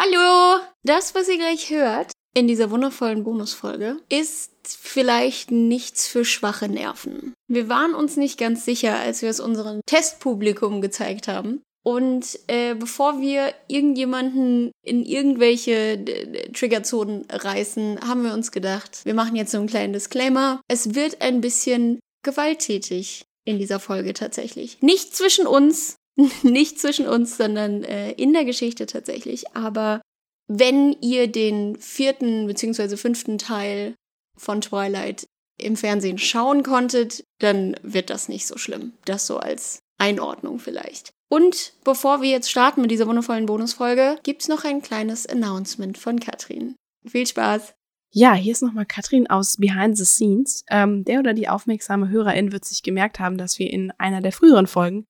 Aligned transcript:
Hallo! 0.00 0.60
Das, 0.84 1.16
was 1.16 1.28
ihr 1.28 1.38
gleich 1.38 1.70
hört 1.70 2.12
in 2.32 2.46
dieser 2.46 2.70
wundervollen 2.70 3.24
Bonusfolge, 3.24 3.96
ist 4.08 4.52
vielleicht 4.64 5.50
nichts 5.50 6.06
für 6.06 6.24
schwache 6.24 6.68
Nerven. 6.68 7.34
Wir 7.48 7.68
waren 7.68 7.96
uns 7.96 8.16
nicht 8.16 8.38
ganz 8.38 8.64
sicher, 8.64 8.94
als 8.94 9.22
wir 9.22 9.28
es 9.28 9.40
unserem 9.40 9.80
Testpublikum 9.86 10.80
gezeigt 10.80 11.26
haben. 11.26 11.62
Und 11.84 12.38
äh, 12.46 12.76
bevor 12.76 13.20
wir 13.20 13.52
irgendjemanden 13.66 14.70
in 14.84 15.04
irgendwelche 15.04 16.04
Triggerzonen 16.52 17.26
reißen, 17.28 17.98
haben 18.06 18.22
wir 18.22 18.34
uns 18.34 18.52
gedacht, 18.52 19.00
wir 19.04 19.14
machen 19.14 19.34
jetzt 19.34 19.50
so 19.50 19.58
einen 19.58 19.66
kleinen 19.66 19.94
Disclaimer. 19.94 20.60
Es 20.68 20.94
wird 20.94 21.22
ein 21.22 21.40
bisschen 21.40 21.98
gewalttätig 22.22 23.24
in 23.44 23.58
dieser 23.58 23.80
Folge 23.80 24.12
tatsächlich. 24.12 24.80
Nicht 24.80 25.16
zwischen 25.16 25.48
uns, 25.48 25.96
nicht 26.42 26.80
zwischen 26.80 27.06
uns, 27.06 27.36
sondern 27.36 27.84
äh, 27.84 28.12
in 28.12 28.32
der 28.32 28.44
Geschichte 28.44 28.86
tatsächlich. 28.86 29.56
Aber 29.56 30.02
wenn 30.48 30.96
ihr 31.00 31.28
den 31.28 31.76
vierten 31.78 32.46
bzw. 32.46 32.96
fünften 32.96 33.38
Teil 33.38 33.94
von 34.36 34.60
Twilight 34.60 35.26
im 35.60 35.76
Fernsehen 35.76 36.18
schauen 36.18 36.62
konntet, 36.62 37.24
dann 37.40 37.76
wird 37.82 38.10
das 38.10 38.28
nicht 38.28 38.46
so 38.46 38.58
schlimm. 38.58 38.92
Das 39.04 39.26
so 39.26 39.38
als 39.38 39.80
Einordnung 39.98 40.58
vielleicht. 40.58 41.10
Und 41.30 41.74
bevor 41.84 42.22
wir 42.22 42.30
jetzt 42.30 42.50
starten 42.50 42.80
mit 42.80 42.90
dieser 42.90 43.06
wundervollen 43.06 43.46
Bonusfolge, 43.46 44.18
gibt's 44.22 44.48
noch 44.48 44.64
ein 44.64 44.82
kleines 44.82 45.26
Announcement 45.26 45.98
von 45.98 46.20
Katrin. 46.20 46.74
Viel 47.06 47.26
Spaß! 47.26 47.74
Ja, 48.10 48.32
hier 48.32 48.52
ist 48.52 48.62
nochmal 48.62 48.86
Katrin 48.86 49.28
aus 49.28 49.56
Behind 49.58 49.98
the 49.98 50.06
Scenes. 50.06 50.64
Ähm, 50.70 51.04
der 51.04 51.18
oder 51.18 51.34
die 51.34 51.48
aufmerksame 51.48 52.08
Hörerin 52.08 52.52
wird 52.52 52.64
sich 52.64 52.82
gemerkt 52.82 53.20
haben, 53.20 53.36
dass 53.36 53.58
wir 53.58 53.70
in 53.70 53.92
einer 53.98 54.22
der 54.22 54.32
früheren 54.32 54.66
Folgen 54.66 55.04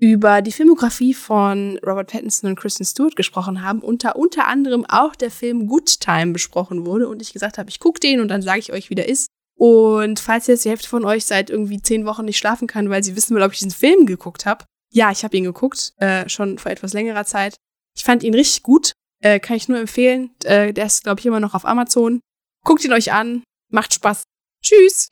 über 0.00 0.40
die 0.40 0.50
Filmografie 0.50 1.12
von 1.12 1.78
Robert 1.86 2.10
Pattinson 2.10 2.50
und 2.50 2.58
Kristen 2.58 2.84
Stewart 2.84 3.16
gesprochen 3.16 3.62
haben 3.62 3.80
und 3.80 4.02
da 4.02 4.12
unter 4.12 4.46
anderem 4.46 4.86
auch 4.88 5.14
der 5.14 5.30
Film 5.30 5.66
Good 5.66 6.00
Time 6.00 6.32
besprochen 6.32 6.86
wurde 6.86 7.06
und 7.06 7.20
ich 7.20 7.34
gesagt 7.34 7.58
habe, 7.58 7.68
ich 7.68 7.80
gucke 7.80 8.00
den 8.00 8.20
und 8.20 8.28
dann 8.28 8.40
sage 8.40 8.60
ich 8.60 8.72
euch, 8.72 8.88
wie 8.88 8.94
der 8.94 9.08
ist. 9.08 9.28
Und 9.58 10.18
falls 10.18 10.46
jetzt 10.46 10.64
die 10.64 10.70
Hälfte 10.70 10.88
von 10.88 11.04
euch 11.04 11.26
seit 11.26 11.50
irgendwie 11.50 11.82
zehn 11.82 12.06
Wochen 12.06 12.24
nicht 12.24 12.38
schlafen 12.38 12.66
kann, 12.66 12.88
weil 12.88 13.04
sie 13.04 13.14
wissen 13.14 13.36
will, 13.36 13.42
ob 13.42 13.52
ich 13.52 13.58
diesen 13.58 13.70
Film 13.70 14.06
geguckt 14.06 14.46
habe, 14.46 14.64
ja, 14.90 15.10
ich 15.10 15.22
habe 15.22 15.36
ihn 15.36 15.44
geguckt, 15.44 15.92
äh, 15.98 16.26
schon 16.30 16.58
vor 16.58 16.72
etwas 16.72 16.94
längerer 16.94 17.26
Zeit. 17.26 17.56
Ich 17.94 18.02
fand 18.02 18.22
ihn 18.22 18.34
richtig 18.34 18.62
gut, 18.62 18.92
äh, 19.22 19.38
kann 19.38 19.56
ich 19.56 19.68
nur 19.68 19.78
empfehlen. 19.78 20.30
Äh, 20.44 20.72
der 20.72 20.86
ist, 20.86 21.04
glaube 21.04 21.20
ich, 21.20 21.26
immer 21.26 21.40
noch 21.40 21.54
auf 21.54 21.66
Amazon. 21.66 22.20
Guckt 22.64 22.84
ihn 22.84 22.92
euch 22.92 23.12
an, 23.12 23.42
macht 23.70 23.92
Spaß. 23.92 24.24
Tschüss! 24.62 25.10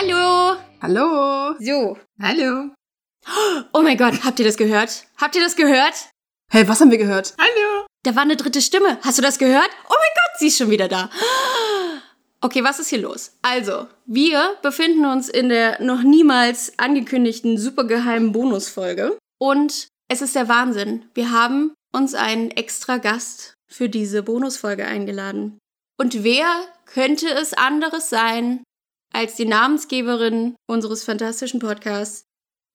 Hallo. 0.00 0.56
Hallo. 0.80 1.56
So. 1.58 1.98
Hallo. 2.22 2.70
Oh 3.74 3.82
mein 3.82 3.98
Gott, 3.98 4.24
habt 4.24 4.38
ihr 4.38 4.46
das 4.46 4.56
gehört? 4.56 5.04
Habt 5.18 5.36
ihr 5.36 5.42
das 5.42 5.56
gehört? 5.56 5.92
Hey, 6.50 6.66
was 6.66 6.80
haben 6.80 6.90
wir 6.90 6.96
gehört? 6.96 7.34
Hallo. 7.38 7.84
Da 8.02 8.16
war 8.16 8.22
eine 8.22 8.36
dritte 8.36 8.62
Stimme. 8.62 8.98
Hast 9.02 9.18
du 9.18 9.22
das 9.22 9.38
gehört? 9.38 9.68
Oh 9.90 9.94
mein 9.94 10.14
Gott, 10.14 10.38
sie 10.38 10.46
ist 10.46 10.56
schon 10.56 10.70
wieder 10.70 10.88
da. 10.88 11.10
Okay, 12.40 12.64
was 12.64 12.78
ist 12.80 12.88
hier 12.88 13.02
los? 13.02 13.36
Also, 13.42 13.88
wir 14.06 14.56
befinden 14.62 15.04
uns 15.04 15.28
in 15.28 15.50
der 15.50 15.82
noch 15.82 16.02
niemals 16.02 16.78
angekündigten 16.78 17.58
supergeheimen 17.58 18.32
Bonusfolge. 18.32 19.18
Und 19.38 19.88
es 20.08 20.22
ist 20.22 20.34
der 20.34 20.48
Wahnsinn. 20.48 21.10
Wir 21.12 21.30
haben 21.30 21.74
uns 21.92 22.14
einen 22.14 22.50
extra 22.52 22.96
Gast 22.96 23.52
für 23.68 23.90
diese 23.90 24.22
Bonusfolge 24.22 24.86
eingeladen. 24.86 25.58
Und 25.98 26.24
wer 26.24 26.48
könnte 26.86 27.28
es 27.28 27.52
anderes 27.52 28.08
sein 28.08 28.62
als 29.12 29.36
die 29.36 29.44
Namensgeberin 29.44 30.54
unseres 30.66 31.04
fantastischen 31.04 31.60
Podcasts, 31.60 32.24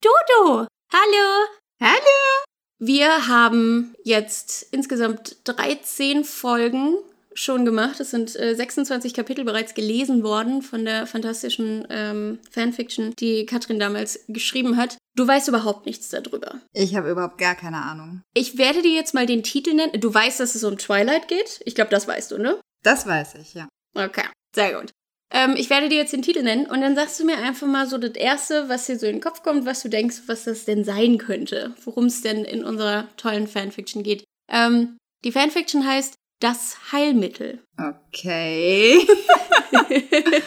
Dodo. 0.01 0.67
Hallo. 0.91 1.47
Hallo. 1.81 2.43
Wir 2.77 3.27
haben 3.27 3.95
jetzt 4.03 4.67
insgesamt 4.71 5.37
13 5.45 6.23
Folgen 6.23 6.95
schon 7.33 7.65
gemacht. 7.65 7.99
Es 7.99 8.11
sind 8.11 8.35
äh, 8.35 8.55
26 8.55 9.13
Kapitel 9.13 9.43
bereits 9.45 9.73
gelesen 9.73 10.23
worden 10.23 10.61
von 10.61 10.85
der 10.85 11.05
fantastischen 11.07 11.85
ähm, 11.89 12.39
Fanfiction, 12.51 13.13
die 13.19 13.45
Katrin 13.45 13.79
damals 13.79 14.25
geschrieben 14.27 14.77
hat. 14.77 14.97
Du 15.15 15.27
weißt 15.27 15.47
überhaupt 15.47 15.85
nichts 15.85 16.09
darüber. 16.09 16.59
Ich 16.73 16.95
habe 16.95 17.11
überhaupt 17.11 17.37
gar 17.37 17.55
keine 17.55 17.81
Ahnung. 17.81 18.21
Ich 18.33 18.57
werde 18.57 18.81
dir 18.81 18.93
jetzt 18.93 19.13
mal 19.13 19.25
den 19.25 19.43
Titel 19.43 19.73
nennen. 19.73 19.99
Du 19.99 20.13
weißt, 20.13 20.39
dass 20.39 20.55
es 20.55 20.63
um 20.63 20.77
Twilight 20.77 21.27
geht? 21.27 21.61
Ich 21.65 21.75
glaube, 21.75 21.91
das 21.91 22.07
weißt 22.07 22.31
du, 22.31 22.37
ne? 22.37 22.59
Das 22.83 23.05
weiß 23.05 23.35
ich, 23.35 23.53
ja. 23.53 23.67
Okay, 23.95 24.25
sehr 24.53 24.79
gut. 24.79 24.91
Ähm, 25.31 25.55
ich 25.57 25.69
werde 25.69 25.89
dir 25.89 25.97
jetzt 25.97 26.13
den 26.13 26.21
Titel 26.21 26.43
nennen 26.43 26.65
und 26.67 26.81
dann 26.81 26.95
sagst 26.95 27.19
du 27.19 27.25
mir 27.25 27.37
einfach 27.37 27.67
mal 27.67 27.87
so 27.87 27.97
das 27.97 28.11
Erste, 28.11 28.69
was 28.69 28.85
dir 28.85 28.97
so 28.99 29.05
in 29.07 29.13
den 29.17 29.21
Kopf 29.21 29.41
kommt, 29.43 29.65
was 29.65 29.81
du 29.81 29.89
denkst, 29.89 30.23
was 30.27 30.43
das 30.43 30.65
denn 30.65 30.83
sein 30.83 31.17
könnte, 31.17 31.75
worum 31.83 32.05
es 32.05 32.21
denn 32.21 32.45
in 32.45 32.63
unserer 32.63 33.07
tollen 33.17 33.47
Fanfiction 33.47 34.03
geht. 34.03 34.23
Ähm, 34.51 34.97
die 35.23 35.31
Fanfiction 35.31 35.85
heißt 35.85 36.15
Das 36.39 36.91
Heilmittel. 36.91 37.59
Okay. 37.77 38.99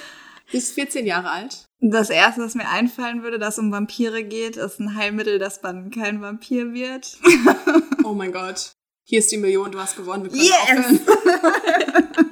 Die 0.53 0.57
ist 0.57 0.73
14 0.75 1.05
Jahre 1.05 1.31
alt. 1.31 1.67
Das 1.81 2.09
erste, 2.11 2.41
was 2.41 2.55
mir 2.55 2.69
einfallen 2.69 3.23
würde, 3.23 3.39
dass 3.39 3.55
es 3.55 3.59
um 3.59 3.71
Vampire 3.71 4.25
geht, 4.25 4.57
ist 4.57 4.81
ein 4.81 4.95
Heilmittel, 4.95 5.39
dass 5.39 5.63
man 5.63 5.91
kein 5.91 6.23
Vampir 6.23 6.73
wird. 6.73 7.19
oh 8.05 8.15
mein 8.15 8.33
Gott. 8.33 8.73
Hier 9.05 9.19
ist 9.19 9.31
die 9.31 9.37
Million, 9.37 9.73
du 9.73 9.79
hast 9.79 9.97
gewonnen. 9.97 10.33
Wir 10.33 10.51
können 10.67 11.01
Yes! 11.07 12.25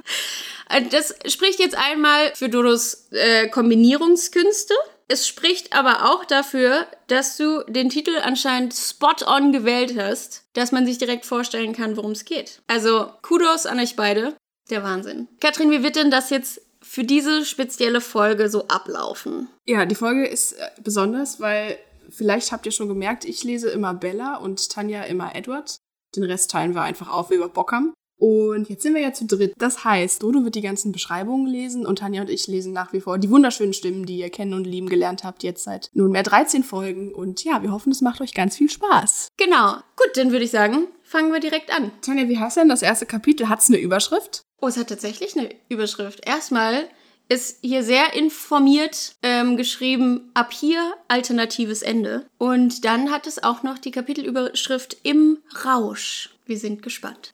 Äh, 0.68 0.82
Das 0.90 1.14
spricht 1.26 1.58
jetzt 1.58 1.76
einmal 1.76 2.34
für 2.34 2.48
Dodos 2.48 3.08
äh, 3.12 3.48
Kombinierungskünste. 3.48 4.74
Es 5.08 5.28
spricht 5.28 5.72
aber 5.72 6.12
auch 6.12 6.24
dafür, 6.24 6.86
dass 7.06 7.36
du 7.36 7.62
den 7.68 7.90
Titel 7.90 8.16
anscheinend 8.22 8.74
spot 8.74 9.24
on 9.26 9.52
gewählt 9.52 9.96
hast, 9.96 10.44
dass 10.54 10.72
man 10.72 10.84
sich 10.84 10.98
direkt 10.98 11.24
vorstellen 11.24 11.72
kann, 11.74 11.96
worum 11.96 12.10
es 12.10 12.24
geht. 12.24 12.60
Also 12.66 13.10
Kudos 13.22 13.66
an 13.66 13.78
euch 13.78 13.94
beide. 13.94 14.34
Der 14.68 14.82
Wahnsinn. 14.82 15.28
Katrin, 15.40 15.70
wie 15.70 15.84
wird 15.84 15.94
denn 15.94 16.10
das 16.10 16.30
jetzt 16.30 16.60
für 16.82 17.04
diese 17.04 17.44
spezielle 17.44 18.00
Folge 18.00 18.48
so 18.48 18.66
ablaufen? 18.66 19.48
Ja, 19.64 19.86
die 19.86 19.94
Folge 19.94 20.26
ist 20.26 20.54
äh, 20.54 20.70
besonders, 20.82 21.38
weil 21.40 21.78
vielleicht 22.10 22.50
habt 22.50 22.66
ihr 22.66 22.72
schon 22.72 22.88
gemerkt, 22.88 23.24
ich 23.24 23.44
lese 23.44 23.70
immer 23.70 23.94
Bella 23.94 24.36
und 24.36 24.70
Tanja 24.70 25.04
immer 25.04 25.36
Edward. 25.36 25.76
Den 26.16 26.24
Rest 26.24 26.50
teilen 26.50 26.74
wir 26.74 26.82
einfach 26.82 27.08
auf, 27.08 27.30
wie 27.30 27.38
wir 27.38 27.48
Bock 27.48 27.72
haben. 27.72 27.94
Und 28.18 28.68
jetzt 28.68 28.82
sind 28.82 28.94
wir 28.94 29.02
ja 29.02 29.12
zu 29.12 29.26
dritt. 29.26 29.54
Das 29.58 29.84
heißt, 29.84 30.22
Dodo 30.22 30.44
wird 30.44 30.54
die 30.54 30.62
ganzen 30.62 30.92
Beschreibungen 30.92 31.46
lesen 31.46 31.86
und 31.86 31.98
Tanja 31.98 32.22
und 32.22 32.30
ich 32.30 32.46
lesen 32.46 32.72
nach 32.72 32.92
wie 32.92 33.00
vor 33.00 33.18
die 33.18 33.30
wunderschönen 33.30 33.72
Stimmen, 33.72 34.06
die 34.06 34.18
ihr 34.18 34.30
kennen 34.30 34.54
und 34.54 34.64
lieben 34.64 34.88
gelernt 34.88 35.24
habt, 35.24 35.42
jetzt 35.42 35.64
seit 35.64 35.90
nunmehr 35.92 36.22
13 36.22 36.62
Folgen. 36.62 37.12
Und 37.14 37.44
ja, 37.44 37.62
wir 37.62 37.72
hoffen, 37.72 37.92
es 37.92 38.00
macht 38.00 38.20
euch 38.20 38.34
ganz 38.34 38.56
viel 38.56 38.70
Spaß. 38.70 39.28
Genau. 39.36 39.74
Gut, 39.96 40.16
dann 40.16 40.32
würde 40.32 40.44
ich 40.44 40.50
sagen, 40.50 40.88
fangen 41.02 41.32
wir 41.32 41.40
direkt 41.40 41.72
an. 41.74 41.92
Tanja, 42.00 42.28
wie 42.28 42.38
heißt 42.38 42.56
denn 42.56 42.68
das 42.68 42.82
erste 42.82 43.06
Kapitel? 43.06 43.48
Hat 43.48 43.60
es 43.60 43.68
eine 43.68 43.78
Überschrift? 43.78 44.44
Oh, 44.60 44.68
es 44.68 44.76
hat 44.76 44.88
tatsächlich 44.88 45.36
eine 45.36 45.50
Überschrift. 45.68 46.26
Erstmal 46.26 46.88
ist 47.28 47.58
hier 47.62 47.82
sehr 47.82 48.14
informiert 48.14 49.16
ähm, 49.22 49.56
geschrieben, 49.56 50.30
ab 50.34 50.52
hier 50.52 50.94
alternatives 51.08 51.82
Ende. 51.82 52.26
Und 52.38 52.84
dann 52.84 53.10
hat 53.10 53.26
es 53.26 53.42
auch 53.42 53.62
noch 53.62 53.78
die 53.78 53.90
Kapitelüberschrift 53.90 54.98
im 55.02 55.38
Rausch. 55.64 56.30
Wir 56.46 56.58
sind 56.58 56.82
gespannt. 56.82 57.32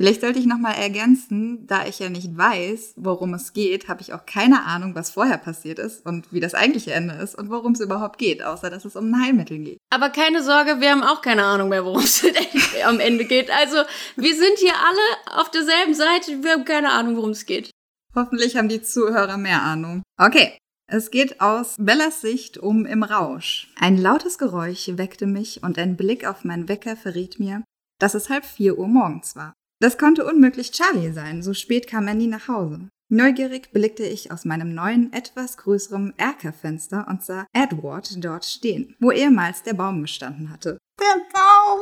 Vielleicht 0.00 0.20
sollte 0.20 0.38
ich 0.38 0.46
nochmal 0.46 0.76
ergänzen, 0.76 1.66
da 1.66 1.84
ich 1.84 1.98
ja 1.98 2.08
nicht 2.08 2.36
weiß, 2.38 2.94
worum 2.96 3.34
es 3.34 3.52
geht, 3.52 3.88
habe 3.88 4.00
ich 4.00 4.14
auch 4.14 4.26
keine 4.26 4.64
Ahnung, 4.64 4.94
was 4.94 5.10
vorher 5.10 5.38
passiert 5.38 5.80
ist 5.80 6.06
und 6.06 6.32
wie 6.32 6.38
das 6.38 6.54
eigentliche 6.54 6.92
Ende 6.92 7.14
ist 7.14 7.34
und 7.34 7.50
worum 7.50 7.72
es 7.72 7.80
überhaupt 7.80 8.16
geht, 8.16 8.40
außer 8.44 8.70
dass 8.70 8.84
es 8.84 8.94
um 8.94 9.12
ein 9.12 9.20
Heilmittel 9.20 9.58
geht. 9.58 9.78
Aber 9.90 10.10
keine 10.10 10.44
Sorge, 10.44 10.80
wir 10.80 10.92
haben 10.92 11.02
auch 11.02 11.20
keine 11.20 11.42
Ahnung 11.42 11.70
mehr, 11.70 11.84
worum 11.84 12.02
es 12.02 12.24
am 12.86 13.00
Ende 13.00 13.24
geht. 13.24 13.50
Also, 13.50 13.78
wir 14.14 14.36
sind 14.36 14.58
hier 14.58 14.74
alle 14.74 15.40
auf 15.40 15.50
derselben 15.50 15.94
Seite. 15.94 16.44
Wir 16.44 16.52
haben 16.52 16.64
keine 16.64 16.92
Ahnung, 16.92 17.16
worum 17.16 17.30
es 17.30 17.44
geht. 17.44 17.72
Hoffentlich 18.14 18.56
haben 18.56 18.68
die 18.68 18.82
Zuhörer 18.82 19.36
mehr 19.36 19.62
Ahnung. 19.62 20.02
Okay. 20.16 20.56
Es 20.90 21.10
geht 21.10 21.42
aus 21.42 21.74
Bellas 21.78 22.22
Sicht 22.22 22.56
um 22.56 22.86
Im 22.86 23.02
Rausch. 23.02 23.70
Ein 23.78 23.98
lautes 23.98 24.38
Geräusch 24.38 24.88
weckte 24.94 25.26
mich 25.26 25.62
und 25.62 25.76
ein 25.76 25.98
Blick 25.98 26.26
auf 26.26 26.44
meinen 26.44 26.66
Wecker 26.68 26.96
verriet 26.96 27.38
mir, 27.38 27.62
dass 27.98 28.14
es 28.14 28.30
halb 28.30 28.46
vier 28.46 28.78
Uhr 28.78 28.88
morgens 28.88 29.36
war. 29.36 29.52
Das 29.80 29.96
konnte 29.96 30.26
unmöglich 30.26 30.72
Charlie 30.72 31.12
sein, 31.12 31.40
so 31.40 31.54
spät 31.54 31.86
kam 31.86 32.08
er 32.08 32.14
nie 32.14 32.26
nach 32.26 32.48
Hause. 32.48 32.88
Neugierig 33.10 33.70
blickte 33.72 34.02
ich 34.02 34.32
aus 34.32 34.44
meinem 34.44 34.74
neuen, 34.74 35.12
etwas 35.12 35.56
größeren 35.56 36.14
Erkerfenster 36.18 37.06
und 37.08 37.24
sah 37.24 37.46
Edward 37.52 38.22
dort 38.22 38.44
stehen, 38.44 38.96
wo 38.98 39.12
ehemals 39.12 39.62
der 39.62 39.74
Baum 39.74 40.02
gestanden 40.02 40.50
hatte. 40.50 40.78
Der 41.00 41.22
Baum! 41.32 41.80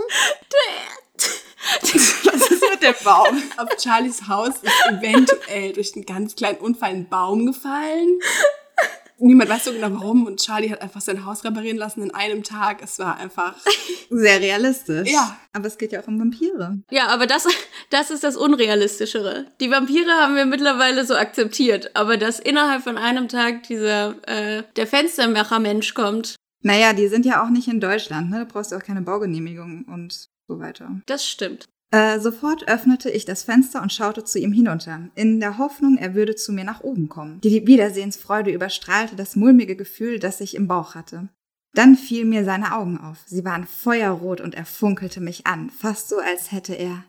Was 1.83 2.51
ist 2.51 2.65
mit 2.71 2.83
dem 2.83 2.95
Baum? 3.03 3.43
Auf 3.57 3.71
Charlies 3.83 4.29
Haus 4.29 4.57
ist 4.63 4.73
eventuell 4.91 5.73
durch 5.73 5.97
einen 5.97 6.05
ganz 6.05 6.37
kleinen 6.37 6.59
Unfall 6.59 6.91
ein 6.91 7.09
Baum 7.09 7.47
gefallen. 7.47 8.21
Niemand 9.19 9.51
weiß 9.51 9.65
so 9.65 9.73
genau 9.73 9.93
warum. 9.93 10.27
Und 10.27 10.41
Charlie 10.41 10.71
hat 10.71 10.83
einfach 10.83 11.01
sein 11.01 11.25
Haus 11.25 11.45
reparieren 11.45 11.77
lassen 11.77 12.03
in 12.03 12.15
einem 12.15 12.43
Tag. 12.43 12.83
Es 12.83 12.99
war 12.99 13.17
einfach. 13.17 13.55
Sehr 14.11 14.41
realistisch. 14.41 15.11
Ja. 15.11 15.37
Aber 15.53 15.67
es 15.67 15.79
geht 15.79 15.93
ja 15.93 16.01
auch 16.03 16.07
um 16.09 16.19
Vampire. 16.21 16.79
Ja, 16.91 17.09
aber 17.09 17.27
das, 17.27 17.47
das 17.91 18.11
ist 18.11 18.23
das 18.25 18.37
Unrealistischere. 18.37 19.47
Die 19.61 19.71
Vampire 19.71 20.13
haben 20.13 20.37
wir 20.37 20.47
mittlerweile 20.47 21.05
so 21.05 21.15
akzeptiert, 21.17 21.95
aber 21.97 22.17
dass 22.17 22.39
innerhalb 22.39 22.83
von 22.83 22.99
einem 22.99 23.29
Tag 23.29 23.65
dieser, 23.65 24.15
äh, 24.29 24.63
der 24.77 24.87
Fenstermacher-Mensch 24.87 25.95
kommt, 25.95 26.37
Naja, 26.63 26.93
die 26.93 27.09
sind 27.09 27.27
ja 27.27 27.45
auch 27.45 27.51
nicht 27.51 27.69
in 27.69 27.81
Deutschland, 27.81 28.31
ne? 28.31 28.41
Da 28.41 28.45
brauchst 28.45 28.73
du 28.73 28.77
auch 28.77 28.83
keine 28.83 29.03
Baugenehmigung 29.03 29.85
und 29.93 30.29
so 30.49 30.59
weiter. 30.61 30.91
das 31.07 31.27
stimmt. 31.27 31.67
Äh, 31.93 32.19
sofort 32.19 32.69
öffnete 32.69 33.11
ich 33.11 33.25
das 33.25 33.45
Fenster 33.45 33.81
und 33.81 33.93
schaute 33.93 34.25
zu 34.25 34.39
ihm 34.39 34.53
hinunter, 34.53 35.09
in 35.15 35.39
der 35.39 35.59
Hoffnung, 35.59 35.97
er 35.97 36.15
würde 36.15 36.35
zu 36.35 36.53
mir 36.53 36.65
nach 36.65 36.81
oben 36.81 37.09
kommen. 37.09 37.41
Die 37.43 37.67
Wiedersehensfreude 37.67 38.51
überstrahlte 38.51 39.15
das 39.15 39.37
mulmige 39.37 39.77
Gefühl, 39.77 40.19
das 40.19 40.41
ich 40.41 40.57
im 40.57 40.67
Bauch 40.67 40.95
hatte. 40.95 41.29
Dann 41.75 41.95
fielen 41.95 42.31
mir 42.31 42.45
seine 42.45 42.75
Augen 42.75 42.99
auf. 42.99 43.19
Sie 43.27 43.45
waren 43.45 43.67
feuerrot 43.67 44.41
und 44.41 44.55
er 44.55 44.65
funkelte 44.65 45.21
mich 45.21 45.47
an, 45.47 45.71
fast 45.71 46.09
so, 46.09 46.19
als 46.19 46.51
hätte 46.51 46.75
er 46.75 47.05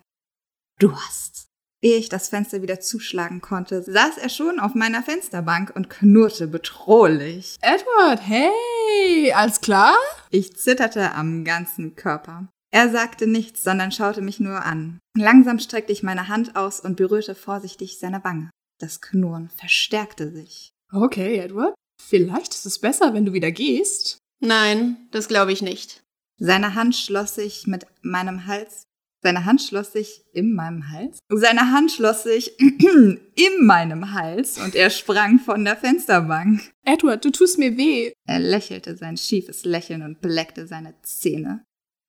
Durst. 0.79 1.47
Ehe 1.81 1.97
ich 1.97 2.09
das 2.09 2.29
Fenster 2.29 2.61
wieder 2.61 2.79
zuschlagen 2.79 3.39
konnte, 3.39 3.81
saß 3.81 4.17
er 4.17 4.29
schon 4.29 4.59
auf 4.59 4.75
meiner 4.75 5.03
Fensterbank 5.03 5.71
und 5.75 5.89
knurrte 5.89 6.47
bedrohlich. 6.47 7.57
Edward, 7.61 8.19
hey, 8.21 9.31
alles 9.33 9.61
klar? 9.61 9.95
Ich 10.31 10.57
zitterte 10.57 11.13
am 11.13 11.43
ganzen 11.43 11.95
Körper. 11.95 12.47
Er 12.71 12.89
sagte 12.89 13.27
nichts, 13.27 13.63
sondern 13.63 13.91
schaute 13.91 14.21
mich 14.21 14.39
nur 14.39 14.65
an. 14.65 14.99
Langsam 15.17 15.59
streckte 15.59 15.93
ich 15.93 16.03
meine 16.03 16.27
Hand 16.27 16.55
aus 16.55 16.79
und 16.79 16.97
berührte 16.97 17.35
vorsichtig 17.35 17.99
seine 17.99 18.23
Wange. 18.23 18.49
Das 18.79 19.01
Knurren 19.01 19.49
verstärkte 19.49 20.31
sich. 20.31 20.71
Okay, 20.91 21.37
Edward. 21.37 21.73
Vielleicht 22.01 22.53
ist 22.53 22.65
es 22.65 22.79
besser, 22.79 23.13
wenn 23.13 23.25
du 23.25 23.33
wieder 23.33 23.51
gehst. 23.51 24.19
Nein, 24.39 25.07
das 25.11 25.27
glaube 25.27 25.51
ich 25.51 25.61
nicht. 25.61 26.03
Seine 26.39 26.75
Hand 26.75 26.95
schloss 26.95 27.35
sich 27.35 27.65
mit 27.65 27.87
meinem 28.03 28.45
Hals. 28.45 28.83
Seine 29.23 29.45
Hand 29.45 29.61
schloss 29.63 29.93
sich 29.93 30.23
in 30.31 30.53
meinem 30.53 30.91
Hals? 30.91 31.17
Seine 31.29 31.71
Hand 31.71 31.91
schloss 31.91 32.23
sich 32.23 32.59
in 32.59 33.65
meinem 33.65 34.13
Hals 34.13 34.59
und 34.59 34.75
er 34.75 34.91
sprang 34.91 35.39
von 35.39 35.65
der 35.65 35.75
Fensterbank. 35.75 36.71
Edward, 36.85 37.25
du 37.25 37.31
tust 37.31 37.57
mir 37.57 37.75
weh. 37.77 38.13
Er 38.27 38.39
lächelte 38.39 38.95
sein 38.95 39.17
schiefes 39.17 39.65
Lächeln 39.65 40.03
und 40.03 40.21
bleckte 40.21 40.67
seine 40.67 40.93
Zähne. 41.01 41.63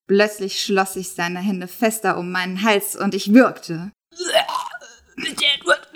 Plötzlich 0.08 0.62
schloss 0.62 0.94
sich 0.94 1.10
seine 1.10 1.40
Hände 1.40 1.68
fester 1.68 2.16
um 2.16 2.32
meinen 2.32 2.62
Hals 2.62 2.96
und 2.96 3.14
ich 3.14 3.34
würgte. 3.34 3.92
Bitte, 5.16 5.44
Edward, 5.58 5.88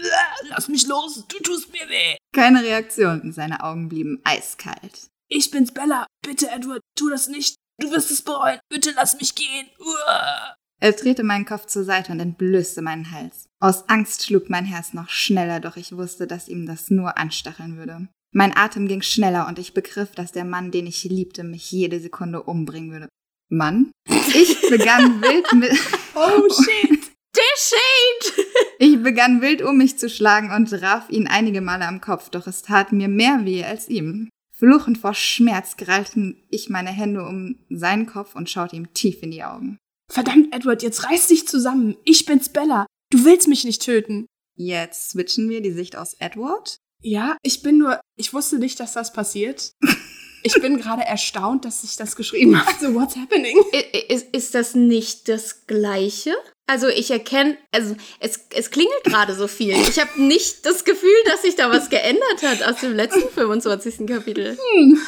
lass 0.50 0.68
mich 0.68 0.86
los. 0.86 1.24
Du 1.28 1.38
tust 1.38 1.72
mir 1.72 1.88
weh. 1.88 2.16
Keine 2.34 2.62
Reaktion, 2.62 3.32
seine 3.32 3.62
Augen 3.64 3.88
blieben 3.88 4.20
eiskalt. 4.24 5.08
Ich 5.28 5.50
bin's, 5.50 5.72
Bella. 5.72 6.06
Bitte, 6.22 6.50
Edward, 6.50 6.82
tu 6.96 7.08
das 7.08 7.28
nicht. 7.28 7.56
Du 7.80 7.90
wirst 7.90 8.10
es 8.10 8.22
bereuen. 8.22 8.58
Bitte 8.68 8.92
lass 8.94 9.18
mich 9.18 9.34
gehen. 9.34 9.68
Uah. 9.78 10.54
Er 10.80 10.92
drehte 10.92 11.22
meinen 11.22 11.46
Kopf 11.46 11.66
zur 11.66 11.84
Seite 11.84 12.12
und 12.12 12.20
entblößte 12.20 12.82
meinen 12.82 13.12
Hals. 13.12 13.46
Aus 13.60 13.88
Angst 13.88 14.26
schlug 14.26 14.50
mein 14.50 14.64
Herz 14.64 14.92
noch 14.92 15.08
schneller, 15.08 15.60
doch 15.60 15.76
ich 15.76 15.96
wusste, 15.96 16.26
dass 16.26 16.48
ihm 16.48 16.66
das 16.66 16.90
nur 16.90 17.16
anstacheln 17.16 17.78
würde. 17.78 18.08
Mein 18.34 18.56
Atem 18.56 18.88
ging 18.88 19.02
schneller 19.02 19.46
und 19.46 19.58
ich 19.58 19.74
begriff, 19.74 20.12
dass 20.12 20.32
der 20.32 20.44
Mann, 20.44 20.70
den 20.70 20.86
ich 20.86 21.04
liebte, 21.04 21.44
mich 21.44 21.70
jede 21.70 22.00
Sekunde 22.00 22.42
umbringen 22.42 22.90
würde. 22.90 23.08
Mann? 23.52 23.92
Ich 24.08 24.60
begann 24.70 25.20
wild 25.22 25.52
mit. 25.52 25.72
Oh, 26.14 26.48
shit. 26.48 27.12
Der 27.36 27.42
Shade! 27.56 28.48
Ich 28.78 29.02
begann 29.02 29.40
wild 29.40 29.62
um 29.62 29.76
mich 29.78 29.98
zu 29.98 30.08
schlagen 30.08 30.50
und 30.50 30.68
traf 30.68 31.08
ihn 31.10 31.26
einige 31.26 31.60
Male 31.60 31.86
am 31.86 32.00
Kopf, 32.00 32.30
doch 32.30 32.46
es 32.46 32.62
tat 32.62 32.92
mir 32.92 33.08
mehr 33.08 33.44
weh 33.44 33.64
als 33.64 33.88
ihm. 33.88 34.28
Fluchend 34.54 34.98
vor 34.98 35.14
Schmerz 35.14 35.76
krallten 35.76 36.42
ich 36.50 36.68
meine 36.68 36.90
Hände 36.90 37.24
um 37.24 37.58
seinen 37.70 38.06
Kopf 38.06 38.34
und 38.34 38.50
schaute 38.50 38.76
ihm 38.76 38.92
tief 38.94 39.22
in 39.22 39.30
die 39.30 39.44
Augen. 39.44 39.78
Verdammt, 40.10 40.54
Edward, 40.54 40.82
jetzt 40.82 41.04
reiß 41.08 41.28
dich 41.28 41.48
zusammen. 41.48 41.96
Ich 42.04 42.26
bin's, 42.26 42.50
Bella. 42.50 42.86
Du 43.10 43.24
willst 43.24 43.48
mich 43.48 43.64
nicht 43.64 43.82
töten. 43.82 44.26
Jetzt 44.56 45.10
switchen 45.10 45.48
wir 45.48 45.62
die 45.62 45.72
Sicht 45.72 45.96
aus 45.96 46.14
Edward. 46.14 46.76
Ja, 47.02 47.36
ich 47.42 47.62
bin 47.62 47.78
nur. 47.78 48.00
Ich 48.16 48.32
wusste 48.32 48.58
nicht, 48.58 48.78
dass 48.78 48.92
das 48.92 49.12
passiert. 49.12 49.72
Ich 50.42 50.54
bin 50.60 50.78
gerade 50.78 51.02
erstaunt, 51.02 51.64
dass 51.64 51.84
ich 51.84 51.96
das 51.96 52.16
geschrieben 52.16 52.58
habe. 52.58 52.72
So, 52.80 52.94
what's 52.94 53.16
happening? 53.16 53.62
Ist, 54.08 54.26
ist 54.32 54.54
das 54.54 54.74
nicht 54.74 55.28
das 55.28 55.66
Gleiche? 55.66 56.34
Also 56.66 56.88
ich 56.88 57.10
erkenne, 57.10 57.58
also 57.70 57.96
es, 58.20 58.40
es 58.54 58.70
klingelt 58.70 59.04
gerade 59.04 59.34
so 59.34 59.48
viel. 59.48 59.72
Ich 59.72 59.98
habe 59.98 60.22
nicht 60.22 60.64
das 60.64 60.84
Gefühl, 60.84 61.10
dass 61.26 61.42
sich 61.42 61.56
da 61.56 61.70
was 61.70 61.90
geändert 61.90 62.42
hat 62.42 62.62
aus 62.62 62.80
dem 62.80 62.94
letzten 62.94 63.28
25. 63.28 64.06
Kapitel. 64.06 64.56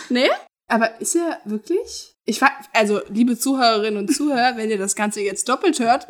Ne? 0.08 0.28
Aber 0.68 1.00
ist 1.00 1.14
er 1.14 1.40
wirklich? 1.44 2.14
Ich 2.26 2.40
also, 2.72 3.00
liebe 3.08 3.38
Zuhörerinnen 3.38 3.98
und 3.98 4.14
Zuhörer, 4.14 4.56
wenn 4.56 4.70
ihr 4.70 4.78
das 4.78 4.96
Ganze 4.96 5.20
jetzt 5.20 5.48
doppelt 5.48 5.78
hört, 5.78 6.06